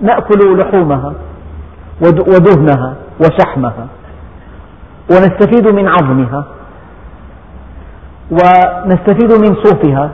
نأكل 0.00 0.58
لحومها 0.58 1.12
ودهنها 2.02 2.94
وشحمها 3.20 3.86
ونستفيد 5.10 5.74
من 5.74 5.88
عظمها 5.88 6.44
ونستفيد 8.30 9.32
من 9.32 9.54
صوفها 9.64 10.10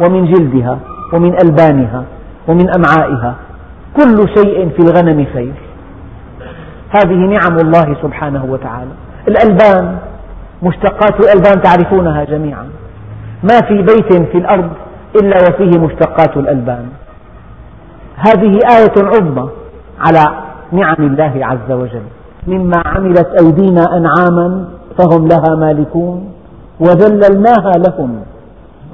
ومن 0.00 0.32
جلدها 0.32 0.78
ومن 1.12 1.34
ألبانها 1.44 2.04
ومن 2.48 2.66
أمعائها. 2.76 3.34
كل 3.96 4.16
شيء 4.36 4.68
في 4.68 4.78
الغنم 4.78 5.26
خير. 5.32 5.54
هذه 6.96 7.14
نعم 7.14 7.58
الله 7.58 7.96
سبحانه 8.02 8.44
وتعالى. 8.44 8.90
الألبان 9.28 9.98
مشتقات 10.62 11.20
الألبان 11.20 11.62
تعرفونها 11.62 12.24
جميعا. 12.24 12.68
ما 13.42 13.60
في 13.68 13.82
بيت 13.82 14.12
في 14.12 14.38
الأرض 14.38 14.70
إلا 15.22 15.36
وفيه 15.36 15.78
مشتقات 15.78 16.36
الألبان. 16.36 16.86
هذه 18.16 18.58
آية 18.78 19.06
عظمى 19.06 19.48
على 20.00 20.24
نعم 20.72 20.96
الله 20.98 21.32
عز 21.46 21.72
وجل. 21.72 22.02
مما 22.46 22.82
عملت 22.86 23.28
أيدينا 23.42 23.96
أنعاما 23.96 24.64
فهم 24.98 25.28
لها 25.28 25.54
مالكون. 25.56 26.32
وذللناها 26.80 27.72
لهم. 27.88 28.20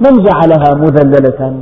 من 0.01 0.23
جعلها 0.23 0.75
مذللة؟ 0.75 1.55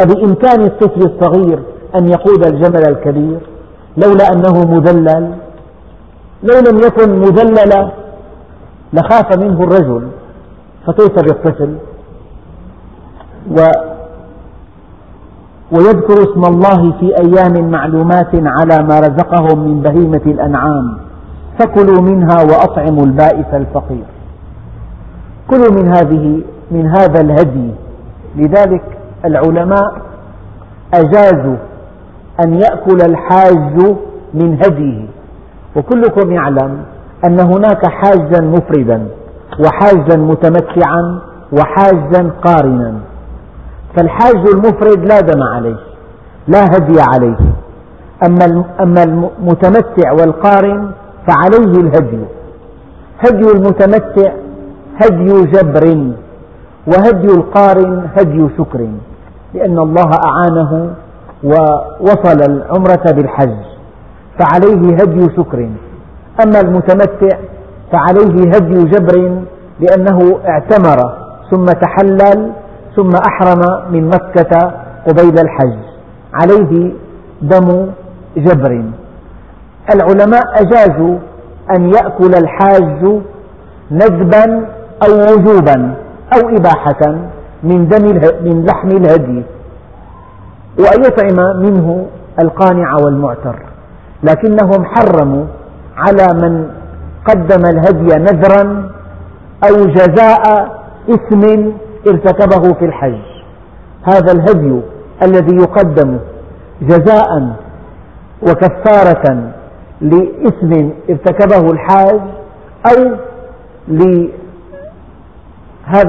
أبإمكان 0.00 0.60
الطفل 0.60 1.00
الصغير 1.00 1.58
أن 1.96 2.08
يقود 2.08 2.46
الجمل 2.46 2.88
الكبير؟ 2.88 3.38
لولا 3.96 4.24
أنه 4.32 4.74
مذلل. 4.74 5.34
لو 6.42 6.54
لم 6.70 6.78
يكن 6.78 7.18
مذللا 7.18 7.90
لخاف 8.92 9.38
منه 9.38 9.62
الرجل 9.62 10.08
فكيف 10.86 11.14
بالطفل؟ 11.14 11.76
و 13.50 13.56
ويذكر 15.72 16.14
اسم 16.14 16.44
الله 16.44 16.92
في 17.00 17.12
أيام 17.24 17.70
معلومات 17.70 18.30
على 18.34 18.86
ما 18.88 19.00
رزقهم 19.00 19.58
من 19.68 19.82
بهيمة 19.82 20.22
الأنعام 20.26 20.98
فكلوا 21.58 22.00
منها 22.00 22.36
وأطعموا 22.42 23.04
البائس 23.04 23.46
الفقير. 23.54 24.04
كلوا 25.50 25.72
من 25.82 25.88
هذه 25.88 26.42
من 26.70 26.86
هذا 26.86 27.20
الهدي. 27.20 27.70
لذلك 28.36 28.82
العلماء 29.24 30.02
أجازوا 30.94 31.56
أن 32.44 32.54
يأكل 32.54 32.98
الحاج 33.06 33.96
من 34.34 34.58
هديه 34.64 35.06
وكلكم 35.76 36.32
يعلم 36.32 36.82
أن 37.26 37.40
هناك 37.40 37.86
حاجا 37.86 38.40
مفردا 38.40 39.06
وحاجا 39.64 40.16
متمتعا 40.16 41.20
وحاجا 41.52 42.30
قارنا. 42.44 42.94
فالحاج 43.96 44.48
المفرد 44.54 44.98
لا 45.08 45.20
دم 45.20 45.42
عليه 45.42 45.76
لا 46.48 46.64
هدي 46.64 47.00
عليه. 47.00 47.36
أما 48.80 49.02
المتمتع 49.02 50.12
والقارن 50.12 50.90
فعليه 51.26 51.80
الهدي. 51.80 52.24
هدي 53.18 53.50
المتمتع 53.52 54.32
هدي 54.96 55.50
جبر 55.52 55.84
وهدي 56.86 57.34
القارن 57.38 58.08
هدي 58.16 58.48
شكر 58.58 58.88
لأن 59.54 59.78
الله 59.78 60.10
أعانه 60.28 60.90
ووصل 61.44 62.42
العمرة 62.50 63.04
بالحج. 63.12 63.56
فعليه 64.38 64.94
هدي 64.94 65.36
شكر. 65.36 65.68
أما 66.44 66.60
المتمتع 66.60 67.38
فعليه 67.92 68.48
هدي 68.54 68.84
جبر 68.84 69.42
لأنه 69.80 70.40
اعتمر 70.48 70.98
ثم 71.50 71.64
تحلل 71.64 72.52
ثم 72.96 73.10
أحرم 73.28 73.92
من 73.92 74.06
مكة 74.08 74.72
قبيل 75.08 75.38
الحج. 75.38 75.78
عليه 76.34 76.92
دم 77.42 77.86
جبر. 78.36 78.84
العلماء 79.94 80.42
أجازوا 80.54 81.16
أن 81.76 81.88
يأكل 81.88 82.30
الحاج 82.34 83.20
ندبا 83.90 84.66
أو 85.06 85.12
وجوبا 85.12 85.94
أو 86.34 86.48
إباحة 86.48 87.02
من 87.62 87.88
دم 87.88 88.04
من 88.44 88.64
لحم 88.64 88.88
الهدي. 88.88 89.42
وأن 90.78 91.00
يطعم 91.04 91.62
منه 91.62 92.06
القانع 92.42 92.94
والمعتر. 93.04 93.56
لكنهم 94.22 94.84
حرموا 94.84 95.44
على 96.06 96.26
من 96.42 96.70
قدم 97.28 97.62
الهدي 97.66 98.10
نذرا 98.16 98.62
أو 99.68 99.74
جزاء 99.84 100.42
إثم 101.10 101.42
ارتكبه 102.08 102.74
في 102.74 102.84
الحج. 102.84 103.22
هذا 104.02 104.32
الهدي 104.32 104.80
الذي 105.22 105.56
يقدم 105.56 106.18
جزاء 106.82 107.56
وكفارة 108.42 109.52
لإثم 110.00 110.90
ارتكبه 111.10 111.70
الحاج 111.70 112.20
أو 112.90 113.16
لهذا 113.88 114.28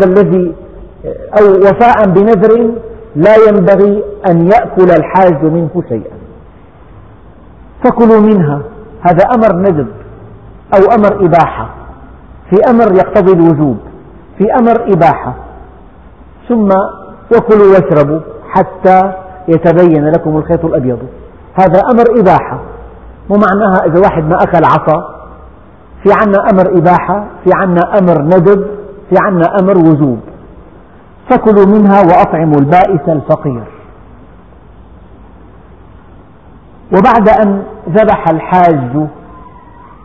الذي 0.06 0.56
أو 1.40 1.46
وفاء 1.52 2.08
بنذر 2.08 2.72
لا 3.16 3.36
ينبغي 3.48 4.04
أن 4.30 4.48
يأكل 4.48 4.92
الحاج 5.00 5.44
منه 5.44 5.84
شيئا. 5.90 6.18
فكلوا 7.84 8.20
منها. 8.20 8.62
هذا 9.02 9.24
أمر 9.36 9.70
ندب 9.70 9.88
أو 10.76 10.96
أمر 10.96 11.26
إباحة. 11.26 11.70
في 12.50 12.58
أمر 12.70 12.96
يقتضي 12.96 13.34
الوجوب 13.34 13.78
في 14.38 14.54
أمر 14.60 14.94
إباحة. 14.94 15.34
ثم 16.50 16.70
وكلوا 17.36 17.68
واشربوا 17.74 18.20
حتى 18.50 19.14
يتبين 19.48 20.10
لكم 20.10 20.38
الخيط 20.38 20.66
الأبيض. 20.66 21.00
هذا 21.54 21.82
أمر 21.94 22.20
إباحة. 22.20 22.60
مو 23.30 23.38
معناها 23.38 23.86
إذا 23.86 24.00
واحد 24.00 24.24
ما 24.24 24.36
أكل 24.36 24.66
عصا 24.66 25.16
في 26.04 26.10
عنا 26.22 26.38
أمر 26.54 26.78
إباحة 26.78 27.26
في 27.44 27.52
عنا 27.56 27.82
أمر 28.00 28.22
ندب 28.22 28.66
في 29.10 29.16
عنا 29.26 29.46
أمر 29.62 29.78
وجوب. 29.78 30.20
فكلوا 31.30 31.66
منها 31.66 32.02
وأطعموا 32.02 32.60
البائس 32.60 33.10
الفقير. 33.10 33.64
وبعد 36.92 37.30
أن 37.30 37.64
ذبح 37.96 38.26
الحاج 38.30 39.08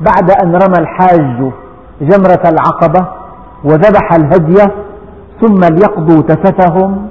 بعد 0.01 0.31
أن 0.43 0.53
رمى 0.53 0.79
الحاج 0.79 1.53
جمرة 2.01 2.43
العقبة 2.53 3.07
وذبح 3.65 4.13
الهدي 4.13 4.73
ثم 5.41 5.75
ليقضوا 5.75 6.23
تفتهم 6.23 7.09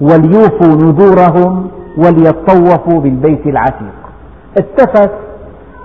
وليوفوا 0.00 0.74
نذورهم 0.82 1.70
وليطوفوا 1.98 3.00
بالبيت 3.00 3.46
العتيق. 3.46 3.94
التفت 4.58 5.10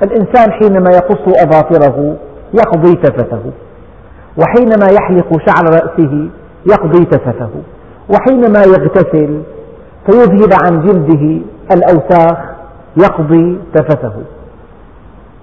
الإنسان 0.03 0.51
حينما 0.51 0.89
يقص 0.89 1.43
أظافره 1.43 2.15
يقضي 2.53 2.95
تفته 2.95 3.41
وحينما 4.37 4.87
يحلق 4.91 5.37
شعر 5.47 5.69
رأسه 5.69 6.29
يقضي 6.71 7.05
تفته 7.05 7.49
وحينما 8.09 8.63
يغتسل 8.63 9.41
فيذهب 10.05 10.49
عن 10.65 10.81
جلده 10.81 11.41
الأوساخ 11.73 12.37
يقضي 12.97 13.59
تفته. 13.75 14.11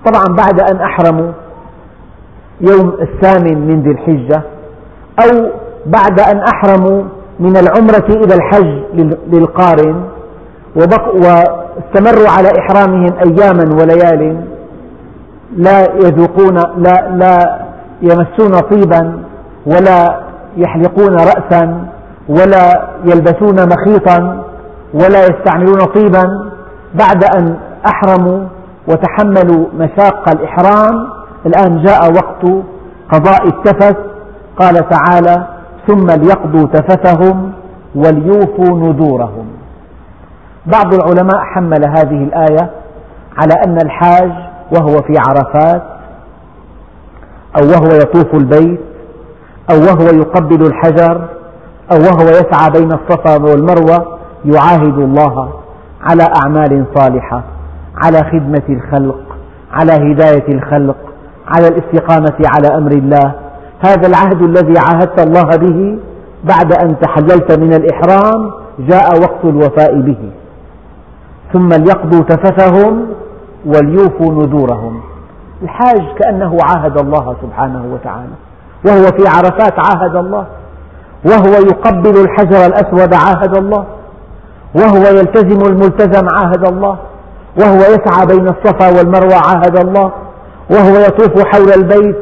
طبعا 0.06 0.36
بعد 0.36 0.60
أن 0.70 0.76
أحرموا 0.80 1.32
يوم 2.60 2.92
الثامن 3.00 3.66
من 3.66 3.82
ذي 3.82 3.90
الحجة 3.90 4.42
أو 5.24 5.50
بعد 5.86 6.20
أن 6.20 6.38
أحرموا 6.54 7.02
من 7.40 7.56
العمرة 7.56 8.06
إلى 8.24 8.34
الحج 8.34 8.80
للقارن 9.32 10.04
واستمروا 10.76 12.28
على 12.38 12.48
إحرامهم 12.58 13.14
أياما 13.26 13.74
وليال 13.80 14.44
لا 15.56 15.80
يذوقون 15.94 16.54
لا, 16.76 17.08
لا 17.16 17.60
يمسون 18.02 18.52
طيبا 18.70 19.22
ولا 19.66 20.20
يحلقون 20.56 21.14
رأسا 21.14 21.84
ولا 22.28 22.88
يلبسون 23.04 23.68
مخيطا 23.68 24.44
ولا 24.94 25.24
يستعملون 25.24 25.78
طيبا 25.94 26.47
بعد 26.94 27.24
أن 27.36 27.58
أحرموا 27.86 28.46
وتحملوا 28.88 29.66
مشاق 29.74 30.28
الإحرام 30.28 31.08
الآن 31.46 31.84
جاء 31.84 32.12
وقت 32.12 32.64
قضاء 33.12 33.46
التفث 33.46 33.96
قال 34.58 34.88
تعالى 34.88 35.46
ثم 35.86 36.06
ليقضوا 36.06 36.66
تفثهم 36.66 37.52
وليوفوا 37.94 38.78
نذورهم. 38.78 39.46
بعض 40.66 40.94
العلماء 40.94 41.38
حمل 41.54 41.84
هذه 41.84 42.24
الآية 42.24 42.70
على 43.38 43.54
أن 43.66 43.76
الحاج 43.84 44.32
وهو 44.76 45.02
في 45.02 45.14
عرفات 45.28 45.82
أو 47.60 47.68
وهو 47.68 47.94
يطوف 47.96 48.34
البيت 48.34 48.80
أو 49.70 49.76
وهو 49.80 50.06
يقبل 50.18 50.66
الحجر 50.66 51.28
أو 51.92 51.96
وهو 51.98 52.28
يسعى 52.28 52.70
بين 52.70 52.92
الصفا 52.92 53.42
والمروة 53.42 54.18
يعاهد 54.44 54.98
الله 54.98 55.52
على 56.02 56.22
أعمال 56.44 56.84
صالحة 56.94 57.42
على 58.04 58.18
خدمة 58.18 58.62
الخلق 58.68 59.20
على 59.72 59.92
هداية 59.92 60.48
الخلق 60.48 60.96
على 61.48 61.68
الاستقامة 61.68 62.38
على 62.56 62.78
أمر 62.78 62.90
الله. 62.90 63.32
هذا 63.86 64.08
العهد 64.08 64.42
الذي 64.42 64.74
عاهدت 64.78 65.26
الله 65.26 65.56
به 65.56 65.98
بعد 66.44 66.72
أن 66.72 67.00
تحللت 67.00 67.58
من 67.58 67.72
الإحرام 67.74 68.50
جاء 68.78 69.20
وقت 69.20 69.44
الوفاء 69.44 70.00
به. 70.00 70.30
ثم 71.52 71.68
ليقضوا 71.68 72.24
تفثهم 72.24 73.06
وليوفوا 73.66 74.32
نذورهم. 74.32 75.00
الحاج 75.62 76.02
كأنه 76.18 76.58
عاهد 76.62 76.98
الله 76.98 77.36
سبحانه 77.42 77.84
وتعالى. 77.94 78.34
وهو 78.86 79.02
في 79.02 79.24
عرفات 79.28 79.74
عاهد 79.78 80.16
الله. 80.16 80.46
وهو 81.24 81.52
يقبل 81.52 82.20
الحجر 82.20 82.66
الأسود 82.66 83.14
عاهد 83.14 83.56
الله. 83.56 83.84
وهو 84.74 85.16
يلتزم 85.18 85.72
الملتزم 85.72 86.26
عاهد 86.34 86.68
الله 86.68 86.98
وهو 87.60 87.76
يسعى 87.76 88.26
بين 88.26 88.46
الصفا 88.48 88.88
والمروة 88.98 89.34
عاهد 89.46 89.76
الله 89.76 90.12
وهو 90.70 90.96
يطوف 91.00 91.46
حول 91.46 91.72
البيت 91.76 92.16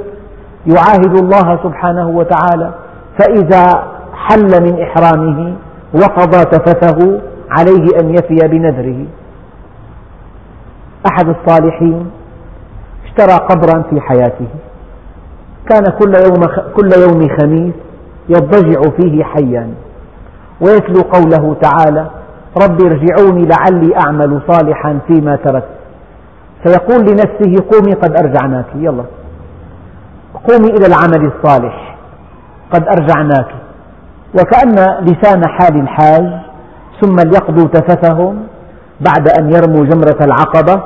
يعاهد 0.66 1.16
الله 1.22 1.58
سبحانه 1.62 2.08
وتعالى 2.08 2.74
فإذا 3.18 3.84
حل 4.14 4.62
من 4.62 4.82
إحرامه 4.82 5.54
وقضى 5.94 6.44
تفثه 6.44 7.20
عليه 7.50 7.86
أن 8.00 8.14
يفي 8.14 8.48
بنذره. 8.48 9.06
أحد 11.10 11.28
الصالحين 11.28 12.10
اشترى 13.04 13.38
قبرا 13.48 13.82
في 13.90 14.00
حياته. 14.00 14.48
كان 15.68 15.84
كل 15.84 16.14
يوم, 16.14 16.42
كل 16.76 16.90
يوم 17.02 17.28
خميس 17.40 17.74
يضجع 18.28 18.80
فيه 19.00 19.24
حيا 19.24 19.74
ويتلو 20.60 21.02
قوله 21.02 21.56
تعالى 21.62 22.10
رب 22.62 22.84
ارجعوني 22.84 23.48
لعلي 23.48 23.96
أعمل 23.96 24.40
صالحا 24.48 24.98
فيما 25.08 25.36
تركت. 25.36 25.68
فيقول 26.66 27.00
لنفسه 27.00 27.64
قومي 27.72 27.92
قد 27.92 28.16
أرجعناك. 28.16 28.66
يلا. 28.74 29.04
قومي 30.48 30.70
إلى 30.70 30.86
العمل 30.86 31.32
الصالح. 31.32 31.98
قد 32.70 32.88
أرجعناك. 32.88 33.48
وكأن 34.34 35.04
لسان 35.04 35.48
حال 35.48 35.80
الحاج 35.80 36.26
ثم 37.00 37.16
ليقضوا 37.16 37.68
تفثهم 37.68 38.46
بعد 39.00 39.28
أن 39.40 39.52
يرموا 39.52 39.84
جمرة 39.84 40.18
العقبة 40.24 40.82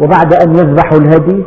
وبعد 0.00 0.34
أن 0.34 0.54
يذبحوا 0.54 0.98
الهدي 0.98 1.44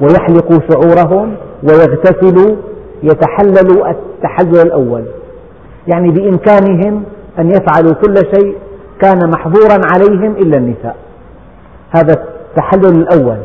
ويحلقوا 0.00 0.58
شعورهم 0.70 1.34
ويغتسلوا 1.62 2.56
يتحللوا 3.02 3.90
التحلل 3.90 4.60
الأول. 4.66 5.04
يعني 5.86 6.10
بإمكانهم 6.10 7.02
أن 7.38 7.50
يفعلوا 7.50 7.92
كل 7.92 8.14
شيء 8.16 8.56
كان 9.00 9.30
محظورا 9.30 9.80
عليهم 9.94 10.32
إلا 10.32 10.56
النساء. 10.56 10.96
هذا 11.96 12.12
التحلل 12.12 13.02
الأول. 13.02 13.38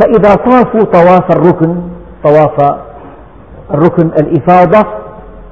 فإذا 0.00 0.34
طافوا 0.34 0.80
طواف 0.80 1.30
الركن 1.36 1.76
طواف 2.24 2.78
الركن 3.74 4.06
الإفاضة 4.06 4.88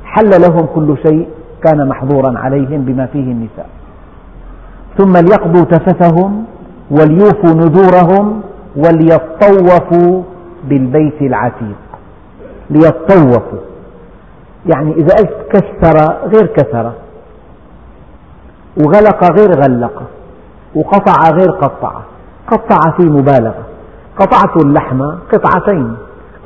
حل 0.05 0.31
لهم 0.31 0.67
كل 0.75 0.97
شيء 1.07 1.29
كان 1.65 1.89
محظورا 1.89 2.39
عليهم 2.39 2.85
بما 2.85 3.07
فيه 3.07 3.33
النساء. 3.33 3.69
ثم 4.99 5.13
ليقضوا 5.13 5.65
تفثهم 5.65 6.45
وليوفوا 6.91 7.55
نذورهم 7.55 8.43
وليطوفوا 8.77 10.23
بالبيت 10.65 11.23
العتيق. 11.23 11.77
ليطوفوا. 12.71 13.59
يعني 14.67 14.93
إذا 14.93 15.15
قلت 15.17 15.37
كسر 15.53 16.17
غير 16.35 16.47
كسر. 16.47 16.93
وغلق 18.77 19.41
غير 19.41 19.51
غلق 19.51 20.03
وقطع 20.75 21.31
غير 21.31 21.51
قطع 21.51 21.93
قطع 22.49 22.91
في 22.97 23.03
مبالغة 23.09 23.65
قطعت 24.19 24.65
اللحم 24.65 25.03
قطعتين 25.33 25.97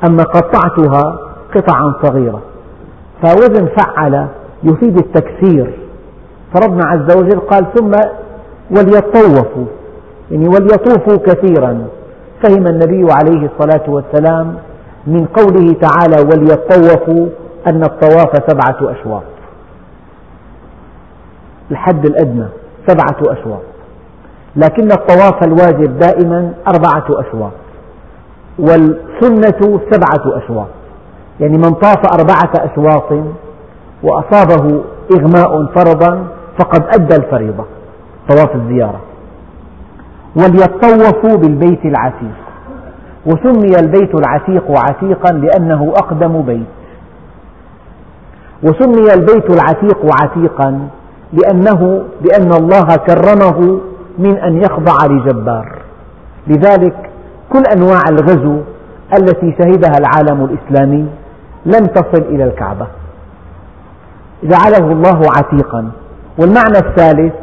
أما 0.07 0.23
قطعتها 0.23 1.19
قطعا 1.55 1.93
صغيرة. 2.03 2.41
فوزن 3.23 3.67
فعل 3.77 4.27
يفيد 4.63 4.97
التكسير. 4.97 5.79
فربنا 6.53 6.85
عز 6.85 7.17
وجل 7.17 7.39
قال 7.39 7.65
ثم 7.75 7.91
وليطوفوا 8.71 9.65
يعني 10.31 10.47
وليطوفوا 10.47 11.17
كثيرا. 11.17 11.87
فهم 12.43 12.67
النبي 12.67 13.07
عليه 13.11 13.49
الصلاة 13.49 13.89
والسلام 13.89 14.55
من 15.07 15.25
قوله 15.25 15.73
تعالى 15.73 16.27
وليطوفوا 16.29 17.27
أن 17.67 17.83
الطواف 17.83 18.31
سبعة 18.47 18.91
أشواط. 18.91 19.23
الحد 21.71 22.05
الأدنى 22.05 22.47
سبعة 22.87 23.17
أشواط. 23.21 23.61
لكن 24.55 24.91
الطواف 24.91 25.43
الواجب 25.47 25.99
دائما 25.99 26.53
أربعة 26.67 27.05
أشواط. 27.09 27.51
والسنة 28.59 29.79
سبعة 29.91 30.37
أشواط. 30.37 30.67
يعني 31.39 31.57
من 31.57 31.73
طاف 31.73 32.01
أربعة 32.19 32.71
أشواط 32.71 33.23
وأصابه 34.03 34.83
إغماء 35.17 35.65
فرضا 35.65 36.27
فقد 36.59 36.83
أدى 36.99 37.15
الفريضة 37.15 37.65
طواف 38.29 38.55
الزيارة. 38.55 39.01
وليطوفوا 40.35 41.37
بالبيت 41.37 41.85
العتيق. 41.85 42.35
وسمي 43.25 43.79
البيت 43.79 44.15
العتيق 44.15 44.63
عتيقا 44.69 45.33
لأنه 45.33 45.93
أقدم 45.97 46.41
بيت. 46.41 46.67
وسمي 48.63 49.13
البيت 49.13 49.49
العتيق 49.49 50.05
عتيقا 50.21 50.87
لأنه 51.33 52.05
لأن 52.21 52.53
الله 52.53 52.95
كرمه 52.95 53.79
من 54.17 54.37
أن 54.37 54.57
يخضع 54.57 55.05
لجبار. 55.05 55.81
لذلك 56.47 57.09
كل 57.53 57.63
أنواع 57.75 58.01
الغزو 58.09 58.61
التي 59.13 59.55
شهدها 59.59 59.97
العالم 59.97 60.45
الإسلامي 60.45 61.07
لم 61.65 61.85
تصل 61.85 62.21
إلى 62.21 62.43
الكعبة. 62.43 62.87
جعله 64.43 64.91
الله 64.91 65.21
عتيقا. 65.37 65.91
والمعنى 66.39 66.77
الثالث 66.77 67.33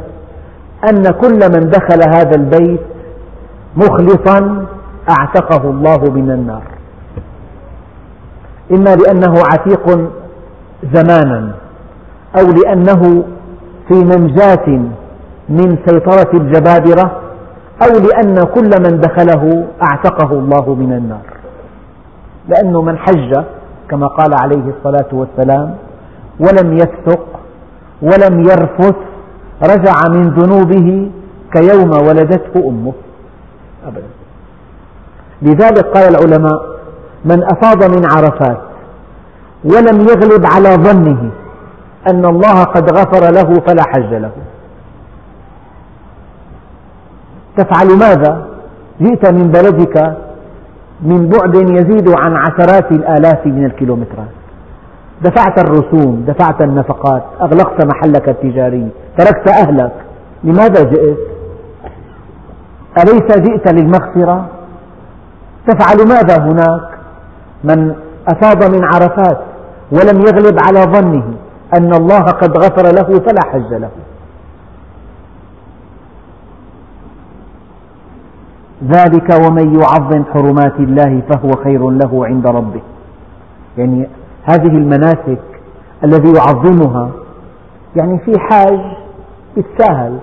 أن 0.89 1.01
كل 1.01 1.39
من 1.53 1.69
دخل 1.69 2.01
هذا 2.15 2.35
البيت 2.35 2.81
مخلصا 3.75 4.65
أعتقه 5.09 5.69
الله 5.69 6.11
من 6.11 6.31
النار. 6.31 6.63
إما 8.71 8.95
لأنه 8.95 9.33
عتيق 9.53 10.09
زمانا 10.93 11.51
أو 12.39 12.51
لأنه 12.51 13.23
في 13.87 13.93
منجاة 13.93 14.67
من 15.49 15.77
سيطرة 15.85 16.31
الجبابرة 16.33 17.21
أو 17.81 17.99
لأن 17.99 18.35
كل 18.43 18.69
من 18.91 18.99
دخله 18.99 19.67
أعتقه 19.83 20.31
الله 20.33 20.75
من 20.75 20.93
النار. 20.93 21.25
لأنه 22.49 22.81
من 22.81 22.97
حج 22.97 23.43
كما 23.89 24.07
قال 24.07 24.31
عليه 24.43 24.63
الصلاة 24.77 25.09
والسلام 25.13 25.75
ولم 26.39 26.73
يفسق 26.73 27.25
ولم 28.01 28.39
يرفث 28.39 28.95
رجع 29.63 29.93
من 30.09 30.21
ذنوبه 30.29 31.11
كيوم 31.53 31.89
ولدته 32.07 32.69
أمه. 32.69 32.93
أبدا. 33.87 34.07
لذلك 35.41 35.85
قال 35.85 36.15
العلماء 36.15 36.73
من 37.25 37.43
أفاض 37.43 37.83
من 37.95 38.01
عرفات 38.17 38.57
ولم 39.63 39.99
يغلب 40.01 40.45
على 40.55 40.69
ظنه 40.69 41.31
أن 42.09 42.25
الله 42.25 42.63
قد 42.63 42.91
غفر 42.91 43.31
له 43.31 43.53
فلا 43.67 43.83
حج 43.87 44.13
له 44.13 44.31
تفعل 47.57 47.87
ماذا؟ 47.99 48.45
جئت 49.01 49.33
من 49.33 49.51
بلدك 49.51 50.17
من 51.01 51.29
بعد 51.29 51.55
يزيد 51.55 52.09
عن 52.09 52.35
عشرات 52.35 52.91
الآلاف 52.91 53.45
من 53.45 53.65
الكيلومترات 53.65 54.27
دفعت 55.21 55.59
الرسوم 55.59 56.25
دفعت 56.27 56.61
النفقات 56.61 57.23
أغلقت 57.41 57.85
محلك 57.85 58.29
التجاري 58.29 58.89
تركت 59.17 59.49
أهلك 59.49 59.93
لماذا 60.43 60.83
جئت؟ 60.83 61.17
أليس 62.97 63.37
جئت 63.37 63.73
للمغفرة؟ 63.73 64.45
تفعل 65.67 66.07
ماذا 66.07 66.37
هناك؟ 66.43 66.89
من 67.63 67.95
أفاض 68.27 68.75
من 68.75 68.83
عرفات 68.83 69.39
ولم 69.91 70.21
يغلب 70.21 70.59
على 70.67 70.79
ظنه 70.79 71.23
أن 71.77 71.93
الله 71.93 72.21
قد 72.21 72.57
غفر 72.57 72.83
له 72.83 73.19
فلا 73.19 73.51
حج 73.51 73.73
له. 73.73 73.89
ذلك 78.83 79.47
ومن 79.47 79.81
يعظم 79.81 80.23
حرمات 80.33 80.79
الله 80.79 81.21
فهو 81.29 81.51
خير 81.63 81.89
له 81.89 82.25
عند 82.25 82.47
ربه. 82.47 82.81
يعني 83.77 84.09
هذه 84.43 84.77
المناسك 84.77 85.41
الذي 86.03 86.33
يعظمها 86.33 87.11
يعني 87.95 88.19
في 88.19 88.39
حاج 88.39 88.79
يتساهل 89.57 90.19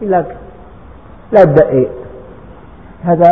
يقول 0.00 0.12
لك 0.12 0.36
لا 1.32 1.44
تدقق 1.44 1.88
هذا 3.04 3.30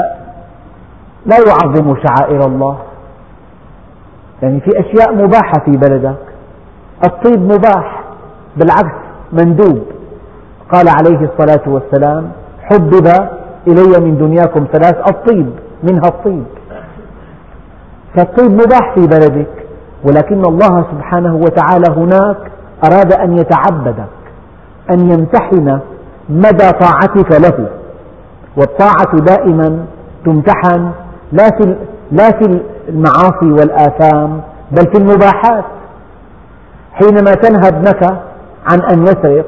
لا 1.27 1.37
يعظم 1.37 1.97
شعائر 1.97 2.47
الله. 2.47 2.79
يعني 4.43 4.61
في 4.61 4.71
أشياء 4.81 5.15
مباحة 5.15 5.65
في 5.65 5.71
بلدك. 5.71 6.30
الطيب 7.05 7.41
مباح 7.41 8.05
بالعكس 8.57 8.97
مندوب. 9.33 9.83
قال 10.73 10.89
عليه 10.89 11.29
الصلاة 11.29 11.63
والسلام 11.67 12.31
حبب 12.63 13.07
إلي 13.69 14.05
من 14.05 14.19
دنياكم 14.19 14.67
ثلاث 14.73 14.97
الطيب 15.11 15.51
منها 15.83 16.09
الطيب. 16.09 16.45
فالطيب 18.17 18.53
مباح 18.53 18.95
في 18.95 19.07
بلدك 19.07 19.67
ولكن 20.05 20.43
الله 20.45 20.85
سبحانه 20.93 21.37
وتعالى 21.37 21.95
هناك 21.97 22.37
أراد 22.85 23.13
أن 23.13 23.39
يتعبدك 23.39 24.11
أن 24.91 25.11
يمتحن 25.11 25.79
مدى 26.29 26.71
طاعتك 26.71 27.41
له. 27.41 27.69
والطاعة 28.57 29.17
دائما 29.17 29.85
تمتحن 30.25 30.91
لا 32.13 32.31
في 32.31 32.61
المعاصي 32.89 33.53
والآثام 33.53 34.41
بل 34.71 34.93
في 34.93 34.99
المباحات. 34.99 35.65
حينما 36.93 37.33
تنهى 37.35 37.69
ابنك 37.69 38.05
عن 38.73 38.81
أن 38.93 39.03
يسرق 39.03 39.47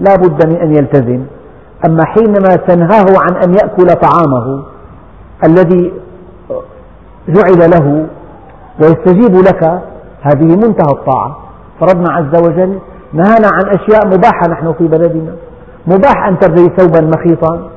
لا 0.00 0.16
بد 0.16 0.48
من 0.48 0.56
أن 0.56 0.76
يلتزم. 0.76 1.24
أما 1.88 2.04
حينما 2.06 2.56
تنهاه 2.68 3.06
عن 3.22 3.36
أن 3.44 3.54
يأكل 3.54 3.86
طعامه 3.86 4.62
الذي 5.46 5.92
جعل 7.28 7.70
له 7.70 8.06
ويستجيب 8.82 9.34
لك 9.34 9.64
هذه 10.22 10.56
منتهى 10.56 10.92
الطاعة. 10.92 11.36
فربنا 11.80 12.12
عز 12.12 12.42
وجل 12.42 12.78
نهانا 13.12 13.48
عن 13.52 13.68
أشياء 13.68 14.06
مباحة 14.06 14.48
نحن 14.50 14.72
في 14.72 14.88
بلدنا. 14.88 15.34
مباح 15.86 16.28
أن 16.28 16.38
ترتدي 16.38 16.68
ثوبا 16.76 17.00
مخيطا. 17.00 17.70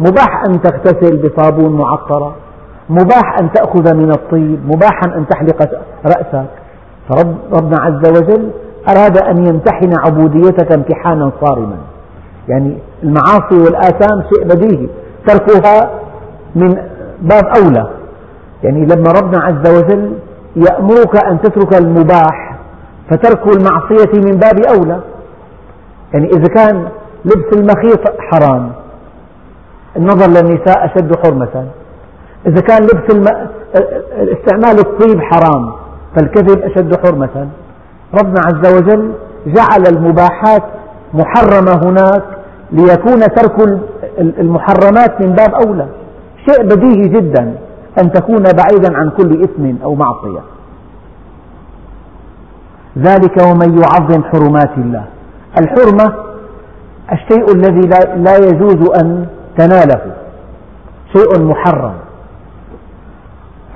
مباح 0.00 0.42
أن 0.48 0.60
تغتسل 0.62 1.16
بصابون 1.22 1.76
معطرة 1.76 2.34
مباح 2.88 3.36
أن 3.40 3.52
تأخذ 3.52 3.94
من 3.94 4.10
الطيب. 4.10 4.66
مباحا 4.66 5.06
أن 5.16 5.26
تحلق 5.28 5.68
رأسك. 6.04 6.46
فربنا 7.08 7.76
عز 7.80 8.10
وجل 8.10 8.50
أراد 8.88 9.18
أن 9.18 9.46
يمتحن 9.46 9.90
عبوديتك 9.98 10.72
امتحانا 10.72 11.32
صارما. 11.40 11.76
يعني 12.48 12.78
المعاصي 13.02 13.58
والآثام 13.64 14.22
شيء 14.34 14.44
بديهي. 14.44 14.88
تركها 15.26 15.90
من 16.54 16.76
باب 17.20 17.44
أولى. 17.62 17.88
يعني 18.62 18.86
لما 18.86 19.12
ربنا 19.22 19.42
عز 19.42 19.78
وجل 19.78 20.12
يأمرك 20.56 21.24
أن 21.24 21.40
تترك 21.40 21.80
المباح 21.80 22.58
فترك 23.10 23.56
المعصية 23.56 24.20
من 24.24 24.38
باب 24.38 24.60
أولى. 24.78 25.00
يعني 26.12 26.26
إذا 26.26 26.54
كان 26.54 26.88
لبس 27.24 27.58
المخيط 27.58 28.00
حرام 28.18 28.72
النظر 29.96 30.26
للنساء 30.30 30.84
أشد 30.84 31.16
حرمة. 31.26 31.66
إذا 32.46 32.60
كان 32.60 32.82
لبس 32.82 33.14
الم... 33.14 33.48
استعمال 34.16 34.78
الطيب 34.78 35.20
حرام 35.20 35.72
فالكذب 36.16 36.62
أشد 36.62 37.06
حرمة. 37.06 37.48
ربنا 38.22 38.40
عز 38.46 38.74
وجل 38.76 39.12
جعل 39.46 39.86
المباحات 39.88 40.62
محرمة 41.14 41.80
هناك 41.84 42.22
ليكون 42.72 43.20
ترك 43.20 43.80
المحرمات 44.18 45.20
من 45.20 45.32
باب 45.32 45.54
أولى. 45.54 45.86
شيء 46.48 46.64
بديهي 46.64 47.08
جدا 47.08 47.58
أن 48.02 48.12
تكون 48.12 48.42
بعيدا 48.42 48.96
عن 48.96 49.10
كل 49.10 49.42
إثم 49.42 49.82
أو 49.82 49.94
معصية. 49.94 50.40
ذلك 52.98 53.42
ومن 53.42 53.82
يعظم 53.82 54.24
حرمات 54.24 54.78
الله. 54.78 55.04
الحرمة 55.60 56.14
الشيء 57.12 57.54
الذي 57.54 57.88
لا 58.16 58.36
يجوز 58.36 58.90
أن 59.02 59.26
تناله. 59.58 60.12
شيء 61.16 61.42
محرم. 61.44 61.94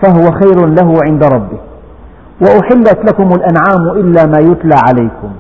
فهو 0.03 0.31
خير 0.31 0.67
له 0.67 0.99
عند 1.03 1.25
ربه. 1.25 1.59
وأحلت 2.41 2.99
لكم 3.09 3.29
الأنعام 3.29 3.99
إلا 4.01 4.27
ما 4.27 4.39
يتلى 4.39 4.75
عليكم. 4.89 5.31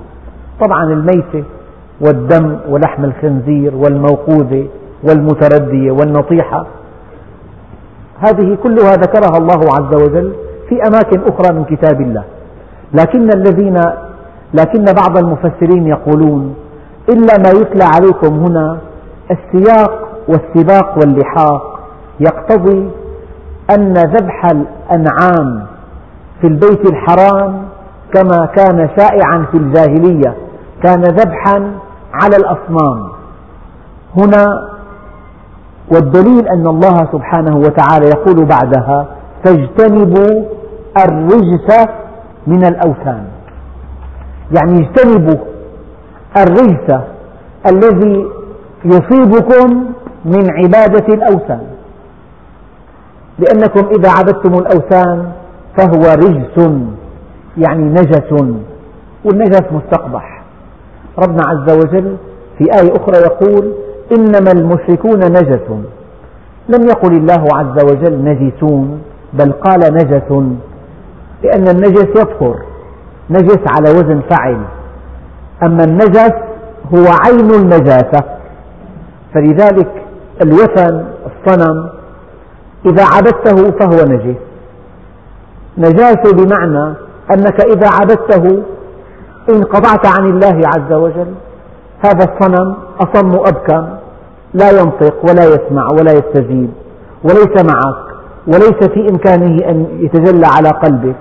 طبعا 0.60 0.84
الميتة 0.84 1.44
والدم 2.00 2.56
ولحم 2.68 3.04
الخنزير 3.04 3.74
والموقوذة 3.76 4.66
والمتردية 5.08 5.90
والنطيحة 5.90 6.66
هذه 8.18 8.58
كلها 8.62 8.92
ذكرها 8.92 9.38
الله 9.38 9.60
عز 9.78 9.94
وجل 9.94 10.32
في 10.68 10.82
أماكن 10.82 11.20
أخرى 11.20 11.56
من 11.56 11.64
كتاب 11.64 12.00
الله. 12.00 12.24
لكن 12.94 13.28
الذين 13.34 13.80
لكن 14.54 14.84
بعض 14.84 15.18
المفسرين 15.18 15.86
يقولون 15.86 16.54
إلا 17.08 17.38
ما 17.38 17.60
يتلى 17.60 17.84
عليكم 17.84 18.34
هنا 18.34 18.78
السياق 19.30 20.08
والسباق 20.28 20.98
واللحاق. 20.98 21.80
يقتضي 22.20 22.90
أن 23.76 23.92
ذبح 23.92 24.46
الأنعام 24.46 25.66
في 26.40 26.46
البيت 26.46 26.92
الحرام 26.92 27.68
كما 28.14 28.46
كان 28.46 28.88
شائعا 28.98 29.46
في 29.52 29.56
الجاهلية 29.56 30.36
كان 30.82 31.00
ذبحا 31.02 31.72
على 32.12 32.36
الأصنام. 32.36 33.08
هنا 34.16 34.70
والدليل 35.92 36.48
أن 36.48 36.66
الله 36.66 36.96
سبحانه 37.12 37.56
وتعالى 37.56 38.06
يقول 38.08 38.44
بعدها 38.44 39.06
فاجتنبوا 39.44 40.44
الرجس 41.04 41.88
من 42.46 42.64
الأوثان. 42.66 43.24
يعني 44.58 44.78
اجتنبوا 44.78 45.44
الرجس 46.36 47.00
الذي 47.66 48.26
يصيبكم 48.84 49.90
من 50.24 50.50
عبادة 50.50 51.14
الأوثان. 51.14 51.66
لأنكم 53.38 53.88
إذا 53.98 54.10
عبدتم 54.10 54.54
الأوثان 54.54 55.32
فهو 55.76 56.02
رجس 56.02 56.68
يعني 57.58 57.84
نجس 57.84 58.32
والنجس 59.24 59.62
مستقبح. 59.72 60.42
ربنا 61.18 61.42
عز 61.46 61.76
وجل 61.76 62.16
في 62.58 62.64
آية 62.64 62.92
أخرى 62.96 63.16
يقول 63.16 63.72
إنما 64.18 64.52
المشركون 64.52 65.18
نجس. 65.18 65.70
لم 66.68 66.88
يقل 66.88 67.16
الله 67.16 67.48
عز 67.54 67.84
وجل 67.84 68.24
نجسون 68.24 69.02
بل 69.32 69.52
قال 69.52 69.80
نجس 69.94 70.32
لأن 71.42 71.68
النجس 71.68 72.08
يطهر 72.16 72.56
نجس 73.30 73.58
على 73.76 73.90
وزن 73.90 74.20
فعل 74.30 74.60
أما 75.62 75.84
النجس 75.84 76.32
هو 76.94 77.04
عين 77.26 77.50
النجاسة. 77.54 78.24
فلذلك 79.34 80.02
الوثن 80.42 81.04
الصنم 81.26 81.88
إذا 82.86 83.04
عبدته 83.04 83.70
فهو 83.70 84.08
نجس. 84.08 84.49
نجاسة 85.80 86.32
بمعنى 86.32 86.94
أنك 87.34 87.60
إذا 87.60 87.88
عبدته 88.00 88.62
انقطعت 89.54 90.06
عن 90.06 90.26
الله 90.26 90.60
عز 90.66 90.92
وجل 90.92 91.34
هذا 92.04 92.24
الصنم 92.24 92.74
أصم 93.00 93.30
أبكم 93.30 93.88
لا 94.54 94.70
ينطق 94.70 95.14
ولا 95.30 95.44
يسمع 95.44 95.86
ولا 95.98 96.12
يستجيب 96.12 96.70
وليس 97.24 97.64
معك 97.64 98.10
وليس 98.46 98.88
في 98.94 99.00
إمكانه 99.10 99.68
أن 99.70 99.86
يتجلى 100.00 100.46
على 100.46 100.68
قلبك. 100.68 101.16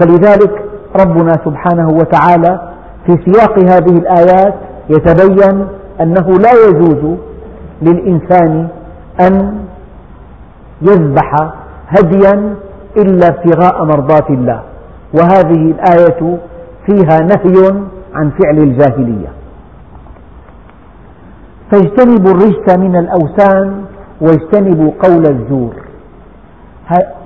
فلذلك 0.00 0.64
ربنا 1.00 1.32
سبحانه 1.44 1.88
وتعالى 1.88 2.60
في 3.06 3.12
سياق 3.24 3.58
هذه 3.58 3.98
الآيات 3.98 4.54
يتبين 4.90 5.66
أنه 6.00 6.28
لا 6.30 6.50
يجوز 6.68 7.16
للإنسان 7.82 8.68
أن 9.20 9.54
يذبح 10.82 11.34
هديا 11.88 12.54
إلا 12.96 13.28
ابتغاء 13.28 13.84
مرضاة 13.84 14.28
الله. 14.30 14.62
وهذه 15.14 15.74
الآية 15.74 16.38
فيها 16.86 17.18
نهي 17.18 17.82
عن 18.14 18.30
فعل 18.30 18.58
الجاهلية. 18.58 19.28
فاجتنبوا 21.72 22.30
الرجس 22.30 22.78
من 22.78 22.96
الأوثان 22.96 23.84
واجتنبوا 24.20 24.90
قول 25.02 25.26
الزور. 25.26 25.74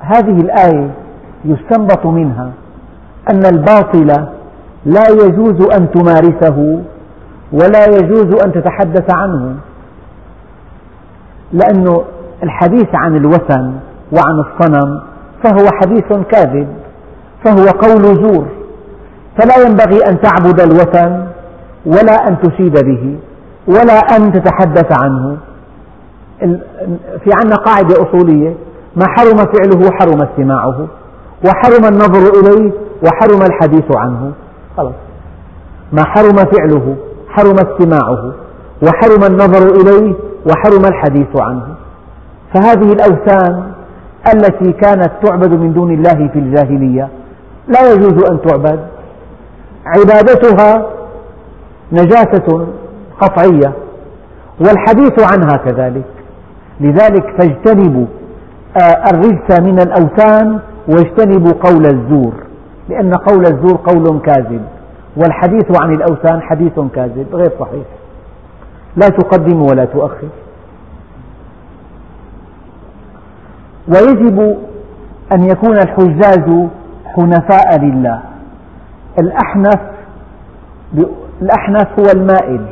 هذه 0.01 0.41
الآية 0.41 0.91
يستنبط 1.45 2.07
منها 2.07 2.51
أن 3.31 3.45
الباطل 3.47 4.07
لا 4.85 5.05
يجوز 5.11 5.75
أن 5.77 5.91
تمارسه 5.91 6.83
ولا 7.53 7.87
يجوز 7.87 8.45
أن 8.45 8.53
تتحدث 8.53 9.15
عنه. 9.15 9.57
لأن 11.53 12.01
الحديث 12.43 12.89
عن 12.95 13.17
الوثن 13.17 13.73
وعن 14.13 14.41
الصنم 14.41 15.01
فهو 15.45 15.67
حديث 15.83 16.27
كاذب 16.31 16.69
فهو 17.45 17.67
قول 17.67 18.03
زور 18.03 18.47
فلا 19.39 19.67
ينبغي 19.67 19.99
أن 20.11 20.21
تعبد 20.21 20.61
الوثن 20.61 21.27
ولا 21.87 22.29
أن 22.29 22.39
تشيد 22.41 22.73
به 22.85 23.19
ولا 23.69 23.99
أن 24.17 24.33
تتحدث 24.33 25.03
عنه. 25.03 25.37
في 27.25 27.31
عنا 27.43 27.57
قاعدة 27.57 27.95
أصولية 27.95 28.55
ما 28.97 29.05
حرم 29.09 29.37
فعله 29.37 29.91
حرم 30.01 30.23
استماعه 30.23 30.87
وحرم 31.47 31.85
النظر 31.85 32.41
إليه 32.41 32.73
وحرم 33.05 33.43
الحديث 33.43 33.97
عنه. 33.97 34.33
خلاص. 34.77 34.95
ما 35.93 36.05
حرم 36.05 36.37
فعله 36.37 36.97
حرم 37.29 37.57
استماعه 37.57 38.33
وحرم 38.83 39.25
النظر 39.25 39.81
إليه 39.81 40.15
وحرم 40.47 40.85
الحديث 40.85 41.41
عنه. 41.41 41.75
فهذه 42.55 42.93
الأوثان 42.93 43.76
التي 44.35 44.73
كانت 44.73 45.11
تعبد 45.23 45.51
من 45.51 45.73
دون 45.73 45.93
الله 45.93 46.29
في 46.33 46.39
الجاهلية. 46.39 47.09
لا 47.69 47.93
يجوز 47.93 48.31
أن 48.31 48.41
تعبد. 48.47 48.81
عبادتها 49.87 50.87
نجاسة 51.93 52.67
قطعية 53.21 53.73
والحديث 54.61 55.33
عنها 55.33 55.57
كذلك. 55.57 56.05
لذلك 56.81 57.35
فاجتنبوا 57.41 58.07
آه، 58.83 59.11
الرجس 59.13 59.61
من 59.61 59.79
الأوثان 59.79 60.59
واجتنبوا 60.89 61.53
قول 61.53 61.87
الزور 61.87 62.35
لأن 62.89 63.11
قول 63.11 63.47
الزور 63.47 63.81
قول 63.85 64.21
كاذب 64.21 64.63
والحديث 65.17 65.83
عن 65.83 65.93
الأوثان 65.93 66.43
حديث 66.43 66.73
كاذب 66.95 67.27
غير 67.33 67.51
صحيح. 67.61 67.87
لا 68.97 69.09
تقدم 69.09 69.63
ولا 69.63 69.85
تؤخر. 69.85 70.29
ويجب 73.89 74.57
أن 75.33 75.45
يكون 75.45 75.77
الحجاج 75.77 76.69
حنفاء 77.05 77.81
لله. 77.81 78.21
الأحنف 79.19 79.81
الأحنف 81.43 81.87
هو 82.01 82.07
المائل. 82.15 82.67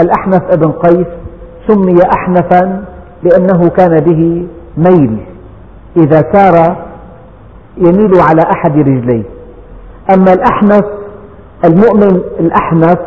الأحنف 0.00 0.42
ابن 0.52 0.72
قيس 0.72 1.06
سمي 1.68 1.98
أحنفا 2.18 2.84
لأنه 3.22 3.68
كان 3.68 4.00
به 4.00 4.46
ميل. 4.76 5.18
إذا 5.96 6.32
سار 6.32 6.76
يميل 7.76 8.20
على 8.20 8.42
أحد 8.56 8.78
رجليه. 8.78 9.22
أما 10.14 10.32
الأحنف 10.32 10.84
المؤمن 11.64 12.20
الأحنف 12.40 12.98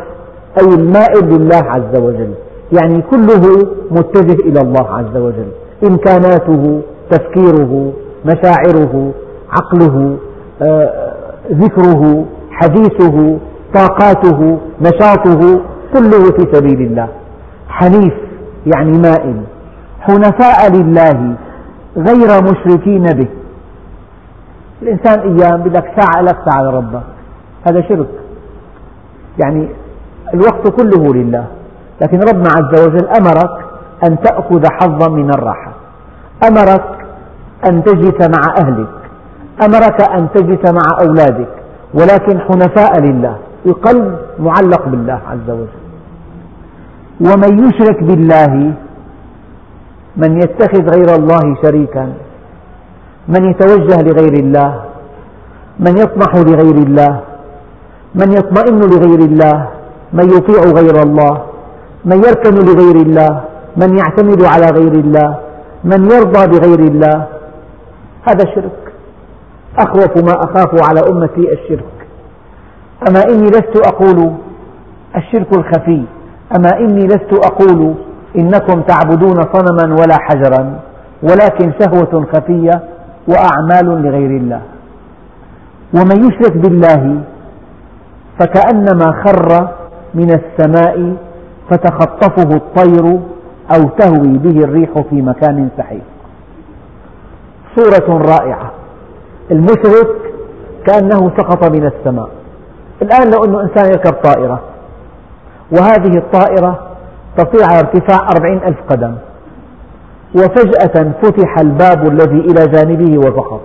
أي 0.62 0.68
المائل 0.76 1.26
لله 1.26 1.64
عز 1.66 2.02
وجل. 2.02 2.34
يعني 2.72 3.02
كله 3.02 3.68
متجه 3.92 4.50
إلى 4.50 4.62
الله 4.62 4.96
عز 4.96 5.18
وجل. 5.18 5.52
إمكاناته 5.88 6.82
تفكيره 7.12 7.94
مشاعره 8.26 9.12
عقله 9.52 10.18
آه، 10.62 11.14
ذكره 11.52 12.26
حديثه 12.52 13.38
طاقاته 13.74 14.60
نشاطه 14.82 15.62
كله 15.94 16.32
في 16.32 16.54
سبيل 16.54 16.82
الله. 16.82 17.08
حنيف 17.70 18.14
يعني 18.76 18.98
مائل. 18.98 19.42
حنفاء 20.00 20.72
لله 20.72 21.36
غير 21.98 22.44
مشركين 22.44 23.04
به. 23.04 23.28
الإنسان 24.82 25.20
أيام 25.20 25.60
يقول 25.60 25.74
لك 25.74 25.94
ساعة 26.00 26.22
لك 26.22 26.38
ساعة 26.50 26.64
لربك 26.64 27.04
هذا 27.68 27.82
شرك. 27.82 28.10
يعني 29.40 29.70
الوقت 30.34 30.68
كله 30.68 31.14
لله. 31.14 31.46
لكن 32.02 32.20
ربنا 32.20 32.50
عز 32.58 32.88
وجل 32.88 33.08
أمرك 33.08 33.66
أن 34.08 34.22
تأخذ 34.22 34.64
حظا 34.82 35.10
من 35.10 35.30
الراحة. 35.30 35.73
أمرك 36.48 36.86
أن 37.70 37.84
تجلس 37.84 38.20
مع 38.36 38.42
أهلك 38.62 38.94
أمرك 39.66 40.00
أن 40.02 40.28
تجلس 40.36 40.72
مع 40.72 40.86
أولادك 41.06 41.54
ولكن 41.94 42.40
حنفاء 42.40 43.00
لله 43.00 43.38
القلب 43.66 44.18
معلق 44.40 44.84
بالله 44.88 45.20
عز 45.32 45.50
وجل. 45.50 45.84
ومن 47.22 47.52
يشرك 47.66 48.04
بالله 48.04 48.74
من 50.18 50.32
يتخذ 50.38 50.84
غير 50.96 51.10
الله 51.16 51.44
شريكا 51.64 52.14
من 53.28 53.42
يتوجه 53.50 54.02
لغير 54.02 54.34
الله 54.34 54.72
من 55.80 55.98
يطمح 55.98 56.36
لغير 56.36 56.78
الله 56.88 57.20
من 58.16 58.30
يطمئن 58.32 58.80
لغير 58.94 59.20
الله 59.20 59.68
من 60.14 60.26
يطيع 60.36 60.62
غير 60.80 60.96
الله 61.04 61.34
من 62.06 62.18
يركن 62.18 62.56
لغير 62.68 62.96
الله 62.96 63.42
من 63.78 63.98
يعتمد 63.98 64.42
على 64.44 64.68
غير 64.78 64.94
الله 65.04 65.30
من 65.84 66.12
يرضى 66.12 66.48
بغير 66.48 66.80
الله 66.80 67.28
هذا 68.30 68.46
شرك. 68.56 68.94
أخوف 69.80 70.24
ما 70.24 70.34
أخاف 70.34 70.90
على 70.90 71.02
أمتي 71.12 71.54
الشرك. 71.54 72.08
أما 73.10 73.22
إني 73.30 73.48
لست 73.48 73.88
أقول 73.88 74.34
الشرك 75.16 75.58
الخفي 75.58 76.04
أما 76.58 76.70
إني 76.80 77.06
لست 77.06 77.34
أقول 77.52 77.94
إنكم 78.38 78.82
تعبدون 78.82 79.36
صنما 79.54 79.96
ولا 79.96 80.18
حجرا 80.20 80.80
ولكن 81.24 81.74
شهوة 81.80 82.26
خفية 82.34 82.84
وأعمال 83.28 84.02
لغير 84.04 84.38
الله. 84.38 84.62
ومن 85.94 86.26
يشرك 86.26 86.58
بالله 86.58 87.22
فكأنما 88.40 89.24
خر 89.26 89.68
من 90.14 90.30
السماء 90.30 91.16
فتخطفه 91.70 92.56
الطير 92.56 93.20
أو 93.72 93.90
تهوي 93.90 94.38
به 94.38 94.64
الريح 94.64 94.90
في 95.10 95.22
مكان 95.22 95.70
سحيق. 95.78 96.04
صورة 97.76 98.18
رائعة. 98.18 98.72
المشرك 99.52 100.08
كأنه 100.88 101.32
سقط 101.38 101.64
من 101.76 101.86
السماء. 101.86 102.30
الآن 103.02 103.32
لو 103.32 103.44
أن 103.44 103.68
إنسان 103.70 103.86
يركب 103.86 104.14
طائرة 104.14 104.62
وهذه 105.72 106.18
الطائرة 106.18 106.80
تطير 107.38 107.64
على 107.64 107.80
ارتفاع 107.80 108.28
أربعين 108.36 108.58
ألف 108.58 108.78
قدم. 108.90 109.16
وفجأة 110.36 111.12
فتح 111.22 111.60
الباب 111.60 112.08
الذي 112.08 112.40
إلى 112.40 112.68
جانبه 112.68 113.18
وسقط. 113.18 113.62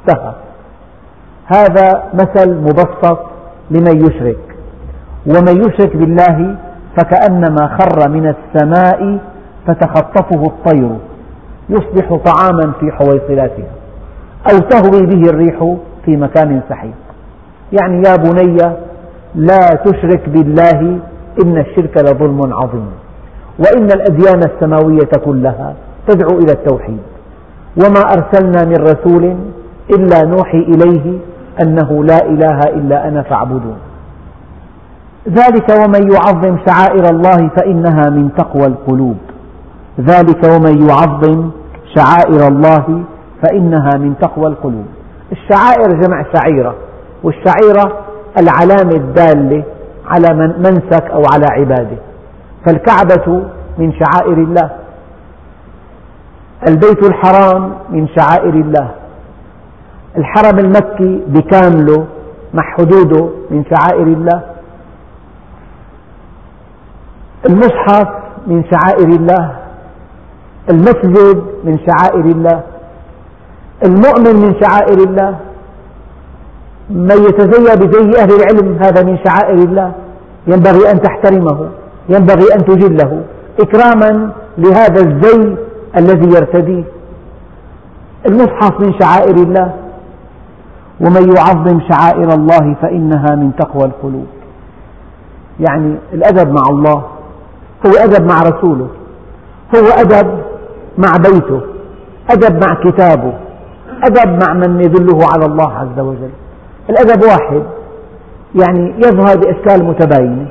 انتهى 0.00 0.32
هذا 1.46 2.04
مثل 2.14 2.54
مبسط 2.54 3.18
لمن 3.70 4.06
يشرك. 4.06 4.38
ومن 5.26 5.60
يشرك 5.60 5.96
بالله 5.96 6.56
فكأنما 6.98 7.78
خر 7.78 8.10
من 8.10 8.34
السماء 8.34 9.18
فتخطفه 9.66 10.42
الطير 10.42 10.90
يصبح 11.68 12.14
طعاما 12.14 12.72
في 12.80 12.92
حويصلاتها 12.92 13.70
أو 14.52 14.58
تهوي 14.58 15.06
به 15.06 15.30
الريح 15.30 15.76
في 16.04 16.16
مكان 16.16 16.60
سحيق. 16.68 16.94
يعني 17.80 18.02
يا 18.08 18.16
بني 18.16 18.56
لا 19.34 19.58
تشرك 19.84 20.28
بالله 20.28 20.98
إن 21.44 21.58
الشرك 21.58 21.96
لظلم 21.96 22.52
عظيم. 22.52 22.90
وإن 23.58 23.84
الأديان 23.84 24.40
السماوية 24.54 25.10
كلها 25.24 25.74
تدعو 26.08 26.38
إلى 26.38 26.52
التوحيد. 26.52 26.98
وما 27.76 28.00
أرسلنا 28.00 28.64
من 28.64 28.76
رسول 28.76 29.36
إلا 29.90 30.24
نوحي 30.24 30.58
إليه 30.58 31.18
أنه 31.62 32.04
لا 32.04 32.26
إله 32.26 32.58
إلا 32.58 33.08
أنا 33.08 33.22
فاعبدون. 33.22 33.76
ذلك 35.28 35.84
ومن 35.84 36.12
يعظم 36.12 36.58
شعائر 36.66 37.10
الله 37.10 37.50
فإنها 37.56 38.10
من 38.10 38.34
تقوى 38.36 38.66
القلوب. 38.66 39.16
ذلك 40.00 40.44
ومن 40.44 40.88
يعظم 40.88 41.50
شعائر 41.96 42.48
الله 42.48 43.02
فإنها 43.42 43.90
من 43.98 44.14
تقوى 44.20 44.46
القلوب. 44.46 44.86
الشعائر 45.32 46.00
جمع 46.00 46.24
شعيرة 46.34 46.74
والشعيرة 47.22 47.98
العلامة 48.40 48.94
الدالة 48.94 49.64
على 50.06 50.54
منسك 50.58 51.04
أو 51.10 51.22
على 51.32 51.46
عبادة. 51.50 51.98
فالكعبة 52.66 53.42
من 53.78 53.92
شعائر 53.92 54.38
الله. 54.38 54.70
البيت 56.68 57.02
الحرام 57.08 57.72
من 57.90 58.08
شعائر 58.08 58.54
الله. 58.54 58.90
الحرم 60.18 60.58
المكي 60.58 61.22
بكامله 61.26 62.06
مع 62.54 62.62
حدوده 62.62 63.28
من 63.50 63.64
شعائر 63.64 64.06
الله. 64.06 64.42
المصحف 67.46 68.08
من 68.46 68.64
شعائر 68.70 69.08
الله 69.08 69.56
المسجد 70.70 71.42
من 71.64 71.78
شعائر 71.86 72.24
الله 72.24 72.62
المؤمن 73.84 74.36
من 74.40 74.54
شعائر 74.62 74.98
الله 74.98 75.38
من 76.90 77.10
يتزيى 77.10 77.76
بزي 77.76 78.20
أهل 78.20 78.32
العلم 78.32 78.78
هذا 78.82 79.02
من 79.02 79.18
شعائر 79.26 79.58
الله 79.58 79.92
ينبغي 80.46 80.90
أن 80.90 81.00
تحترمه 81.00 81.68
ينبغي 82.08 82.54
أن 82.54 82.64
تجله 82.64 83.22
إكراما 83.60 84.30
لهذا 84.58 85.00
الزي 85.00 85.56
الذي 85.96 86.36
يرتديه. 86.36 86.84
المصحف 88.28 88.80
من 88.80 88.92
شعائر 89.00 89.34
الله 89.34 89.72
ومن 91.00 91.32
يعظم 91.36 91.80
شعائر 91.90 92.34
الله 92.34 92.76
فإنها 92.82 93.34
من 93.34 93.52
تقوى 93.58 93.84
القلوب. 93.84 94.26
يعني 95.60 95.96
الأدب 96.12 96.48
مع 96.52 96.62
الله 96.70 97.04
هو 97.86 97.90
أدب 98.04 98.26
مع 98.26 98.42
رسوله 98.42 98.88
هو 99.76 99.86
أدب 99.86 100.38
مع 100.98 101.12
بيته 101.16 101.60
أدب 102.30 102.64
مع 102.64 102.74
كتابه 102.84 103.32
أدب 104.04 104.44
مع 104.44 104.54
من 104.54 104.80
يدله 104.80 105.18
على 105.32 105.46
الله 105.46 105.72
عز 105.72 105.98
وجل. 105.98 106.30
الأدب 106.90 107.22
واحد 107.22 107.62
يعني 108.54 108.94
يظهر 108.98 109.36
بأشكال 109.36 109.84
متباينة. 109.84 110.46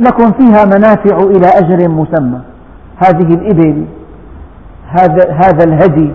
لكم 0.00 0.32
فيها 0.32 0.64
منافع 0.64 1.16
إلى 1.16 1.46
أجر 1.46 1.88
مسمى. 1.88 2.40
هذه 2.96 3.34
الإبل 3.34 3.84
هذا, 5.30 5.64
الهدي 5.64 6.12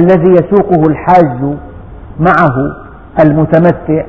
الذي 0.00 0.30
يسوقه 0.30 0.90
الحاج 0.90 1.56
معه 2.20 2.76
المتمتع. 3.24 4.04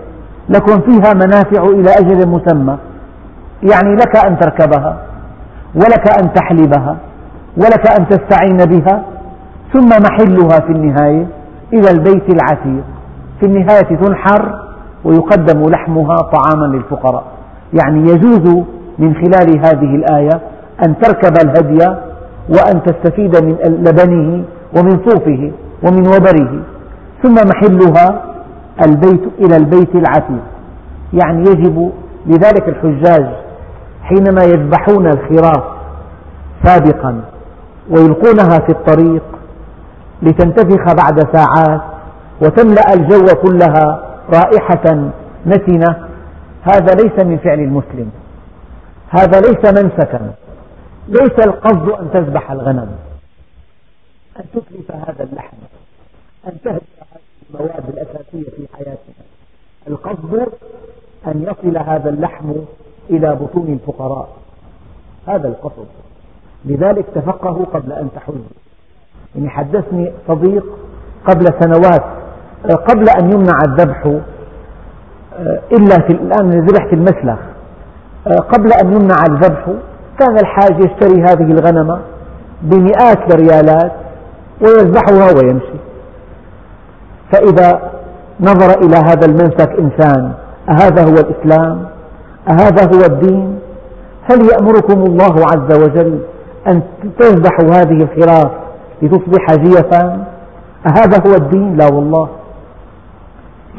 لكم 0.50 0.82
فيها 0.82 1.14
منافع 1.14 1.64
إلى 1.64 1.89
أجل 2.00 2.30
مسمى. 2.30 2.78
يعني 3.64 3.96
لك 3.96 4.26
أن 4.26 4.39
تركبها 4.39 4.98
ولك 5.76 6.22
أن 6.22 6.34
تحلبها 6.34 6.98
ولك 7.58 8.00
أن 8.00 8.08
تستعين 8.08 8.58
بها 8.58 9.04
ثم 9.74 9.89
محلها 9.89 10.60
في 10.60 10.72
النهاية 10.72 11.28
إلى 11.74 11.91
البيت 11.91 12.34
العتيق. 12.34 12.84
في 13.39 13.46
النهاية 13.46 13.96
تنحر 14.02 14.60
ويقدم 15.04 15.70
لحمها 15.70 16.16
طعاما 16.16 16.66
للفقراء. 16.66 17.24
يعني 17.82 18.00
يجوز 18.00 18.64
من 19.00 19.14
خلال 19.16 19.60
هذه 19.60 19.96
الآية 19.96 20.41
أن 20.88 20.96
تركب 21.02 21.34
الهدي 21.46 21.86
وأن 22.50 22.84
تستفيد 22.84 23.44
من 23.44 23.56
لبنه 23.64 24.44
ومن 24.78 25.00
صوفه 25.08 25.52
ومن 25.84 26.08
وبره 26.08 26.62
ثم 27.24 27.34
محلها 27.34 28.22
البيت 28.86 29.21
إلى 29.39 29.57
البيت 29.57 29.95
العتيق. 29.95 30.43
يعني 31.13 31.41
يجب 31.41 31.91
لذلك 32.26 32.69
الحجاج 32.69 33.36
حينما 34.03 34.43
يذبحون 34.43 35.07
الخراف 35.07 35.63
سابقا 36.63 37.21
ويلقونها 37.89 38.59
في 38.59 38.69
الطريق 38.69 39.24
لتنتفخ 40.21 40.93
بعد 40.93 41.36
ساعات 41.36 41.82
وتملأ 42.41 42.93
الجو 42.93 43.26
كلها 43.41 44.09
رائحة 44.34 45.11
نتنة 45.47 46.07
هذا 46.61 46.93
ليس 46.93 47.26
من 47.26 47.38
فعل 47.38 47.59
المسلم. 47.59 48.11
هذا 49.09 49.39
ليس 49.39 49.84
منسكا. 49.84 50.34
ليس 51.07 51.47
القصد 51.47 51.89
أن 51.89 52.11
تذبح 52.13 52.51
الغنم. 52.51 52.95
أن 54.39 54.43
تتلف 54.53 54.91
هذا 54.91 55.24
اللحم. 55.32 55.57
أن 56.47 56.51
هذه 56.65 56.82
المواد 57.54 57.84
الأساسية 57.89 58.49
في 58.49 58.68
حياتنا. 58.74 59.24
القصد 59.88 60.47
أن 61.28 61.43
يصل 61.43 61.78
هذا 61.78 62.10
اللحم 62.10 62.51
إلى 63.10 63.36
بطون 63.36 63.80
الفقراء. 63.80 64.30
هذا 65.28 65.47
القصد. 65.47 65.88
لذلك 66.66 67.06
تفقهوا 67.16 67.66
قبل 67.66 67.91
أن 67.91 68.10
تحجوا 68.16 68.38
يعني 69.36 69.49
حدثني 69.49 70.12
صديق 70.28 70.66
قبل 71.28 71.45
سنوات 71.60 72.04
قبل 72.89 73.06
أن 73.22 73.32
يمنع 73.32 73.60
الذبح 73.68 74.06
إلا 75.72 75.95
في 76.08 76.14
الآن 76.14 76.49
ذبح 76.49 76.88
في 76.89 76.95
المسلخ. 76.95 77.39
قبل 78.28 78.70
أن 78.84 78.93
يمنع 78.93 79.16
الذبح 79.30 79.66
كان 80.20 80.38
الحاج 80.38 80.84
يشتري 80.86 81.22
هذه 81.22 81.51
الغنم 81.51 82.01
بمئات 82.62 83.34
الريالات 83.34 83.91
ويذبحها 84.62 85.28
ويمشي. 85.36 85.83
فإذا 87.34 87.92
نظر 88.42 88.80
إلى 88.82 88.98
هذا 88.98 89.26
المنسك 89.26 89.70
إنسان 89.80 90.32
أهذا 90.70 91.04
هو 91.04 91.14
الإسلام؟ 91.14 91.86
أهذا 92.50 92.86
هو 92.86 93.02
الدين؟ 93.06 93.60
فليأمركم 94.30 95.04
الله 95.04 95.36
عز 95.54 95.80
وجل 95.82 96.20
أن 96.68 96.82
تذبحوا 97.20 97.70
هذه 97.70 98.04
الخراف 98.04 98.52
لتصبح 99.02 99.56
جيفا 99.56 100.26
أهذا 100.88 101.30
هو 101.30 101.36
الدين؟ 101.36 101.78
لا 101.78 101.86
والله. 101.94 102.30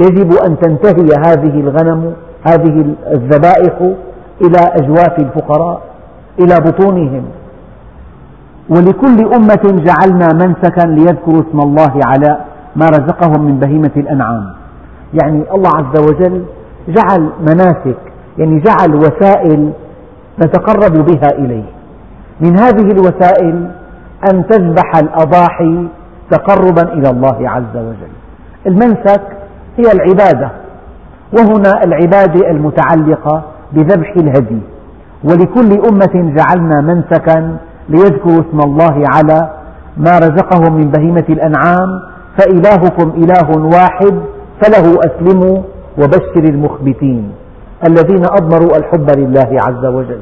يجب 0.01 0.33
أن 0.47 0.57
تنتهي 0.61 1.09
هذه 1.27 1.61
الغنم 1.61 2.13
هذه 2.47 2.95
الذبائح 3.13 3.93
إلى 4.43 4.59
أجواف 4.59 5.19
الفقراء 5.19 5.83
إلى 6.41 6.55
بطونهم. 6.61 7.25
ولكل 8.69 9.35
أمة 9.35 9.83
جعلنا 9.85 10.29
منسكا 10.33 10.87
ليذكروا 10.87 11.43
اسم 11.43 11.59
الله 11.61 11.93
على 12.07 12.39
ما 12.77 12.87
رزقهم 12.87 13.45
من 13.45 13.59
بهيمة 13.59 13.91
الأنعام. 13.97 14.53
يعني 15.23 15.45
الله 15.55 15.71
عز 15.77 16.01
وجل 16.01 16.45
جعل 16.89 17.31
مناسك 17.41 17.99
يعني 18.39 18.61
جعل 18.61 18.95
وسائل 18.95 19.73
نتقرب 20.45 21.07
بها 21.07 21.29
إليه. 21.39 21.65
من 22.41 22.59
هذه 22.59 22.93
الوسائل 22.93 23.71
أن 24.33 24.47
تذبح 24.47 24.97
الأضاحي 24.97 25.89
تقربا 26.31 26.93
إلى 26.93 27.11
الله 27.11 27.51
عز 27.51 27.77
وجل. 27.77 28.15
المنسك 28.67 29.23
هي 29.77 29.93
العبادة 29.93 30.51
وهنا 31.39 31.85
العبادة 31.85 32.51
المتعلقة 32.51 33.43
بذبح 33.73 34.13
الهدي. 34.17 34.61
ولكل 35.25 35.73
أمة 35.89 36.35
جعلنا 36.37 36.81
منسكا 36.81 37.57
ليذكروا 37.89 38.41
اسم 38.41 38.61
الله 38.61 39.03
على 39.15 39.51
ما 39.97 40.19
رزقهم 40.19 40.75
من 40.77 40.91
بهيمة 40.91 41.25
الأنعام 41.29 42.14
فإلهكم 42.39 43.09
إله 43.11 43.49
واحد 43.75 44.15
فله 44.63 45.01
أسلموا 45.07 45.63
وبشر 45.99 46.45
المخبتين 46.45 47.33
الذين 47.89 48.23
أضمروا 48.25 48.77
الحب 48.77 49.11
لله 49.19 49.51
عز 49.69 49.85
وجل. 49.85 50.21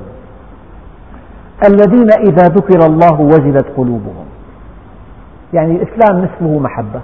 الذين 1.68 2.10
إذا 2.12 2.42
ذكر 2.48 2.86
الله 2.86 3.20
وجلت 3.20 3.66
قلوبهم. 3.76 4.26
يعني 5.52 5.76
الإسلام 5.76 6.28
اسمه 6.28 6.58
محبة. 6.58 7.00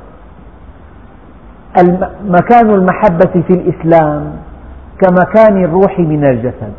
مكان 2.25 2.71
المحبة 2.71 3.43
في 3.47 3.53
الإسلام 3.53 4.33
كمكان 5.01 5.65
الروح 5.65 5.99
من 5.99 6.25
الجسد. 6.25 6.73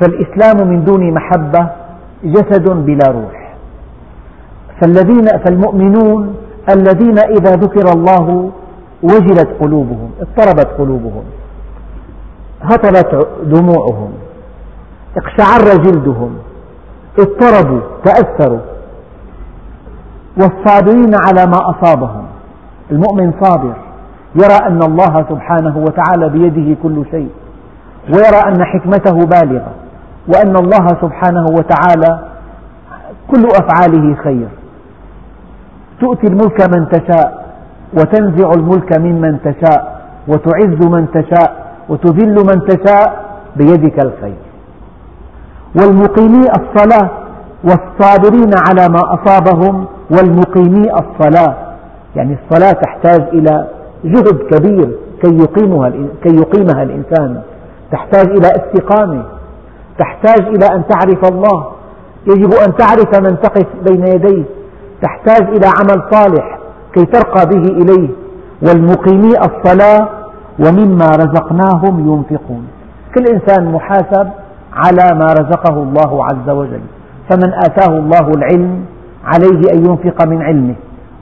فالإسلام 0.00 0.68
من 0.68 0.84
دون 0.84 1.14
محبة 1.14 1.68
جسد 2.24 2.68
بلا 2.68 3.10
روح. 3.10 3.54
فالذين 4.80 5.26
فالمؤمنون 5.46 6.34
الذين 6.70 7.18
إذا 7.18 7.50
ذكر 7.50 7.92
الله 7.94 8.50
وجلت 9.02 9.48
قلوبهم 9.60 10.10
اضطربت 10.20 10.68
قلوبهم 10.78 11.24
هطلت 12.62 13.28
دموعهم 13.42 14.12
اقشعر 15.16 15.82
جلدهم 15.82 16.36
اضطربوا 17.18 17.80
تأثروا 18.04 18.60
والصابرين 20.36 21.14
على 21.14 21.46
ما 21.46 21.70
أصابهم. 21.70 22.24
المؤمن 22.90 23.32
صابر 23.42 23.74
يرى 24.34 24.58
أن 24.68 24.82
الله 24.82 25.26
سبحانه 25.28 25.78
وتعالى 25.78 26.28
بيده 26.28 26.76
كل 26.82 27.04
شيء 27.10 27.30
ويرى 28.08 28.42
أن 28.48 28.64
حكمته 28.64 29.26
بالغة 29.26 29.72
وأن 30.28 30.56
الله 30.56 30.88
سبحانه 30.88 31.46
وتعالى 31.50 32.28
كل 33.30 33.44
أفعاله 33.46 34.14
خير. 34.24 34.48
تؤتي 36.00 36.26
الملك 36.26 36.76
من 36.76 36.88
تشاء 36.88 37.44
وتنزع 37.98 38.50
الملك 38.50 38.98
ممن 38.98 39.38
تشاء 39.44 40.00
وتعز 40.28 40.86
من 40.86 41.06
تشاء 41.14 41.64
وتذل 41.88 42.34
من 42.34 42.66
تشاء 42.66 43.24
بيدك 43.56 44.04
الخير. 44.04 44.36
والمقيمي 45.76 46.40
الصلاة 46.40 47.10
والصابرين 47.64 48.50
على 48.68 48.88
ما 48.88 49.00
أصابهم 49.14 49.86
والمقيمي 50.10 50.82
الصلاة. 50.92 51.56
يعني 52.16 52.36
الصلاة 52.42 52.72
تحتاج 52.72 53.22
إلى 53.32 53.68
جهد 54.04 54.38
كبير 54.50 54.90
كي 55.22 55.36
يقيمها, 55.36 55.90
كي 56.22 56.36
يقيمها 56.36 56.82
الإنسان. 56.82 57.40
تحتاج 57.92 58.26
إلى 58.26 58.48
استقامة. 58.48 59.24
تحتاج 59.98 60.46
إلى 60.46 60.66
أن 60.66 60.82
تعرف 60.88 61.32
الله. 61.32 61.66
يجب 62.26 62.52
أن 62.66 62.76
تعرف 62.76 63.20
من 63.20 63.40
تقف 63.40 63.66
بين 63.90 64.06
يديه. 64.06 64.44
تحتاج 65.04 65.42
إلى 65.56 65.66
عمل 65.78 65.98
صالح 66.12 66.58
كي 66.94 67.04
ترقى 67.04 67.42
به 67.52 67.64
إليه 67.80 68.08
والمقيمي 68.62 69.32
الصلاة 69.48 70.08
ومما 70.64 71.08
رزقناهم 71.22 71.94
ينفقون. 72.10 72.64
كل 73.14 73.24
إنسان 73.34 73.72
محاسب 73.72 74.26
على 74.82 75.18
ما 75.20 75.28
رزقه 75.40 75.74
الله 75.82 76.24
عز 76.24 76.48
وجل. 76.58 76.84
فمن 77.30 77.50
آتاه 77.66 77.92
الله 77.98 78.26
العلم 78.38 78.84
عليه 79.24 79.60
أن 79.74 79.78
ينفق 79.78 80.26
من 80.26 80.42
علمه 80.42 80.74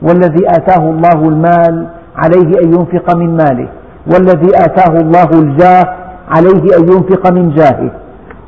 والذي 0.02 0.42
آتاه 0.46 0.90
الله 0.90 1.28
المال 1.28 1.86
عليه 2.16 2.50
أن 2.64 2.68
ينفق 2.76 3.16
من 3.16 3.36
ماله 3.36 3.68
والذي 4.06 4.50
آتاه 4.66 5.00
الله 5.00 5.28
الجاه 5.42 5.84
عليه 6.28 6.64
أن 6.78 6.84
ينفق 6.92 7.32
من 7.32 7.54
جاهه 7.54 7.90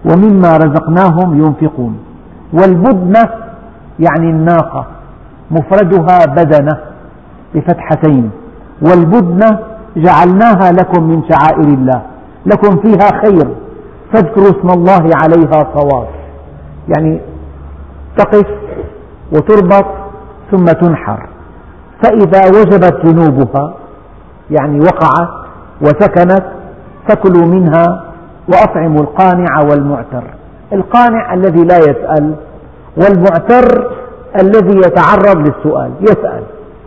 ومما 0.05 0.57
رزقناهم 0.57 1.45
ينفقون. 1.45 1.99
والبدنة 2.53 3.23
يعني 3.99 4.31
الناقة. 4.31 4.87
مفردها 5.51 6.19
بدنة 6.27 6.79
بفتحتين 7.55 8.31
والبدنة 8.83 9.59
جعلناها 9.97 10.73
لكم 10.73 11.03
من 11.03 11.23
شعائر 11.29 11.69
الله 11.69 12.03
لكم 12.47 12.77
فيها 12.77 13.21
خير 13.25 13.49
فاذكروا 14.13 14.47
اسم 14.47 14.69
الله 14.71 15.11
عليها 15.23 15.75
صواف 15.75 16.09
يعني 16.97 17.21
تقف 18.17 18.47
وتربط 19.33 19.87
ثم 20.51 20.65
تنحر. 20.65 21.29
فإذا 22.03 22.61
وجبت 22.61 23.07
جنوبها 23.07 23.75
يعني 24.51 24.81
وقعت 24.81 25.29
وسكنت 25.81 26.45
فكلوا 27.09 27.47
منها 27.47 28.05
وأطعموا 28.49 29.01
القانع 29.01 29.61
والمعتر. 29.71 30.25
القانع 30.73 31.35
الذي 31.35 31.65
لا 31.65 31.79
يسأل 31.79 32.35
والمعتر 32.97 33.91
الذي 34.43 34.77
يتعرض 34.77 35.39
للسؤال 35.39 35.91
يسأل 36.01 36.43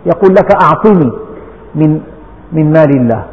يقول 0.06 0.36
لك 0.36 0.64
أعطني 0.64 1.12
من, 1.76 2.02
من 2.52 2.72
مال 2.72 2.98
الله. 2.98 3.24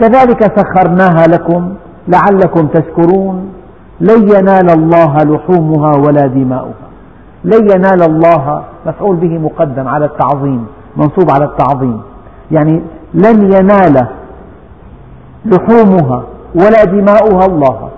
كذلك 0.00 0.58
سخرناها 0.58 1.26
لكم 1.28 1.74
لعلكم 2.08 2.66
تشكرون. 2.66 3.52
لن 4.00 4.22
ينال 4.22 4.70
الله 4.70 5.16
لحومها 5.16 5.92
ولا 6.06 6.26
دماؤها. 6.26 6.88
لن 7.44 7.70
ينال 7.70 8.02
الله 8.02 8.64
مفعول 8.86 9.16
به 9.16 9.38
مقدم 9.38 9.88
على 9.88 10.04
التعظيم 10.04 10.66
منصوب 10.96 11.30
على 11.30 11.44
التعظيم. 11.44 12.02
يعني 12.50 12.82
لن 13.14 13.52
ينال 13.52 14.06
لحومها 15.46 16.22
ولا 16.54 16.84
دماؤها 16.84 17.46
الله. 17.46 17.88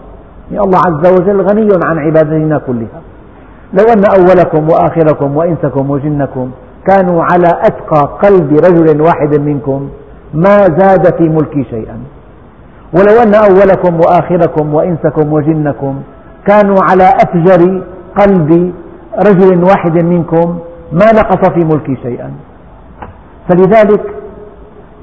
يعني 0.52 0.64
الله 0.64 0.78
عز 0.86 1.12
وجل 1.12 1.40
غني 1.40 1.68
عن 1.84 1.98
عبادتنا 1.98 2.58
كلها. 2.58 3.00
لو 3.72 3.84
أن 3.92 4.02
أولكم 4.18 4.68
وآخركم 4.70 5.36
وإنسكم 5.36 5.90
وجنكم 5.90 6.50
كانوا 6.86 7.22
على 7.22 7.48
أتقى 7.48 8.18
قلب 8.22 8.52
رجل 8.52 9.00
واحد 9.00 9.40
منكم 9.40 9.88
ما 10.34 10.56
زاد 10.56 11.14
في 11.18 11.28
ملكي 11.28 11.64
شيئا. 11.70 11.98
ولو 12.92 13.22
أن 13.22 13.34
أولكم 13.34 14.00
وآخركم 14.00 14.74
وإنسكم 14.74 15.32
وجنكم 15.32 15.94
كانوا 16.46 16.76
على 16.90 17.04
أفجر 17.04 17.82
قلب 18.20 18.72
رجل 19.18 19.64
واحد 19.64 20.04
منكم 20.04 20.58
ما 20.92 21.12
نقص 21.12 21.50
في 21.50 21.60
ملكي 21.60 21.96
شيئا. 22.02 22.30
فلذلك 23.48 24.02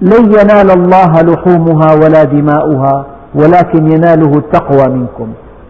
لن 0.02 0.26
ينال 0.26 0.72
الله 0.72 1.12
لحومها 1.22 1.94
ولا 1.94 2.24
دماؤها 2.24 3.06
ولكن 3.36 3.92
يناله 3.92 4.38
التقوى 4.38 4.94
منكم. 4.96 5.28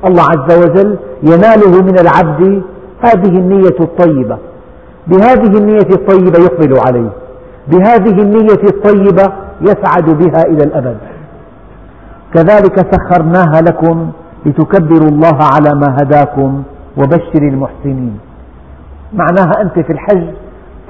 الله 0.07 0.23
عز 0.23 0.57
وجل 0.63 0.97
يناله 1.23 1.81
من 1.81 1.99
العبد 1.99 2.61
هذه 3.05 3.37
النية 3.37 3.79
الطيبة. 3.79 4.37
بهذه 5.07 5.57
النية 5.57 5.89
الطيبة 5.91 6.39
يقبل 6.39 6.79
عليه. 6.87 7.09
بهذه 7.67 8.21
النية 8.21 8.63
الطيبة 8.63 9.33
يسعد 9.61 10.09
بها 10.09 10.41
إلى 10.45 10.63
الأبد. 10.63 10.97
كذلك 12.33 12.93
سخرناها 12.93 13.61
لكم 13.61 14.11
لتكبروا 14.45 15.09
الله 15.09 15.37
على 15.53 15.75
ما 15.75 15.97
هداكم 16.01 16.63
وبشر 16.97 17.41
المحسنين. 17.41 18.19
معناها 19.13 19.61
أنت 19.61 19.79
في 19.79 19.93
الحج 19.93 20.27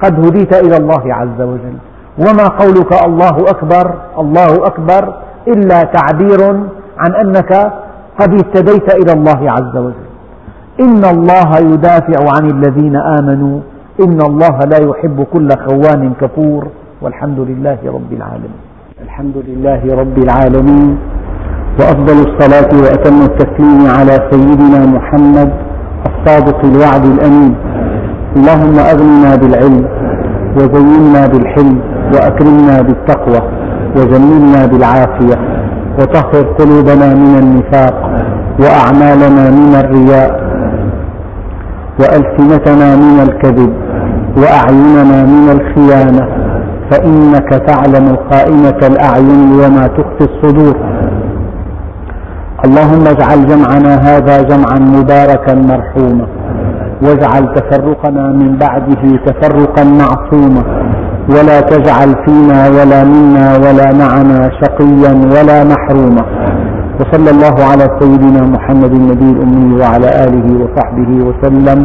قد 0.02 0.26
هديت 0.26 0.54
إلى 0.54 0.76
الله 0.76 1.14
عز 1.14 1.40
وجل. 1.40 1.76
وما 2.18 2.48
قولك 2.48 3.04
الله 3.06 3.36
أكبر 3.38 3.94
الله 4.18 4.66
أكبر 4.66 5.14
إلا 5.48 5.82
تعبير 5.82 6.42
عن 6.98 7.14
أنك 7.24 7.72
قد 8.20 8.32
اهتديت 8.32 8.94
إلى 8.94 9.12
الله 9.12 9.50
عز 9.52 9.76
وجل. 9.76 10.13
إن 10.80 11.04
الله 11.04 11.58
يدافع 11.58 12.18
عن 12.36 12.50
الذين 12.50 12.96
آمنوا. 12.96 13.60
إن 14.04 14.18
الله 14.22 14.58
لا 14.58 14.78
يحب 14.90 15.26
كل 15.32 15.48
خوان 15.50 16.12
كفور. 16.20 16.66
والحمد 17.02 17.38
لله 17.38 17.78
رب 17.86 18.12
العالمين. 18.12 18.60
الحمد 19.04 19.36
لله 19.48 19.96
رب 19.96 20.18
العالمين. 20.18 20.98
وأفضل 21.80 22.18
الصلاة 22.28 22.70
وأتم 22.82 23.22
التسليم 23.22 23.86
على 23.98 24.30
سيدنا 24.30 24.86
محمد 24.86 25.50
الصادق 26.06 26.64
الوعد 26.64 27.04
الأمين. 27.04 27.54
اللهم 28.36 28.78
أغننا 28.78 29.36
بالعلم 29.36 29.84
وزينا 30.56 31.26
بالحلم 31.26 31.80
وأكرمنا 32.14 32.82
بالتقوى 32.82 33.48
وجملنا 33.96 34.66
بالعافية 34.66 35.36
وطهر 35.98 36.44
قلوبنا 36.58 37.14
من 37.14 37.38
النفاق 37.42 37.94
وأعمالنا 38.60 39.50
من 39.50 39.74
الرياء 39.74 40.43
وألسنتنا 42.00 42.96
من 42.96 43.16
الكذب 43.26 43.72
وأعيننا 44.36 45.18
من 45.34 45.46
الخيانة 45.56 46.24
فإنك 46.90 47.50
تعلم 47.68 48.16
خائنة 48.30 48.80
الأعين 48.90 49.52
وما 49.60 49.86
تخفي 49.86 50.24
الصدور. 50.30 50.76
اللهم 52.64 53.04
اجعل 53.14 53.46
جمعنا 53.46 53.94
هذا 54.08 54.42
جمعا 54.42 54.78
مباركا 54.78 55.54
مرحوما 55.54 56.26
واجعل 57.02 57.54
تفرقنا 57.54 58.32
من 58.32 58.56
بعده 58.56 59.02
تفرقا 59.26 59.84
معصوما. 59.84 60.64
ولا 61.28 61.60
تجعل 61.60 62.14
فينا 62.26 62.68
ولا 62.68 63.04
منا 63.04 63.56
ولا 63.56 63.88
معنا 64.02 64.50
شقيا 64.60 65.12
ولا 65.34 65.64
محروما. 65.64 66.24
وصلى 67.00 67.30
الله 67.30 67.56
على 67.70 67.84
سيدنا 68.00 68.42
محمد 68.54 68.92
النبي 69.00 69.28
الأمي 69.36 69.70
وعلى 69.80 70.08
آله 70.24 70.46
وصحبه 70.62 71.10
وسلم 71.26 71.78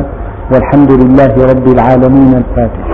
والحمد 0.54 0.92
لله 1.02 1.34
رب 1.52 1.68
العالمين 1.76 2.32
الفاتح. 2.42 2.86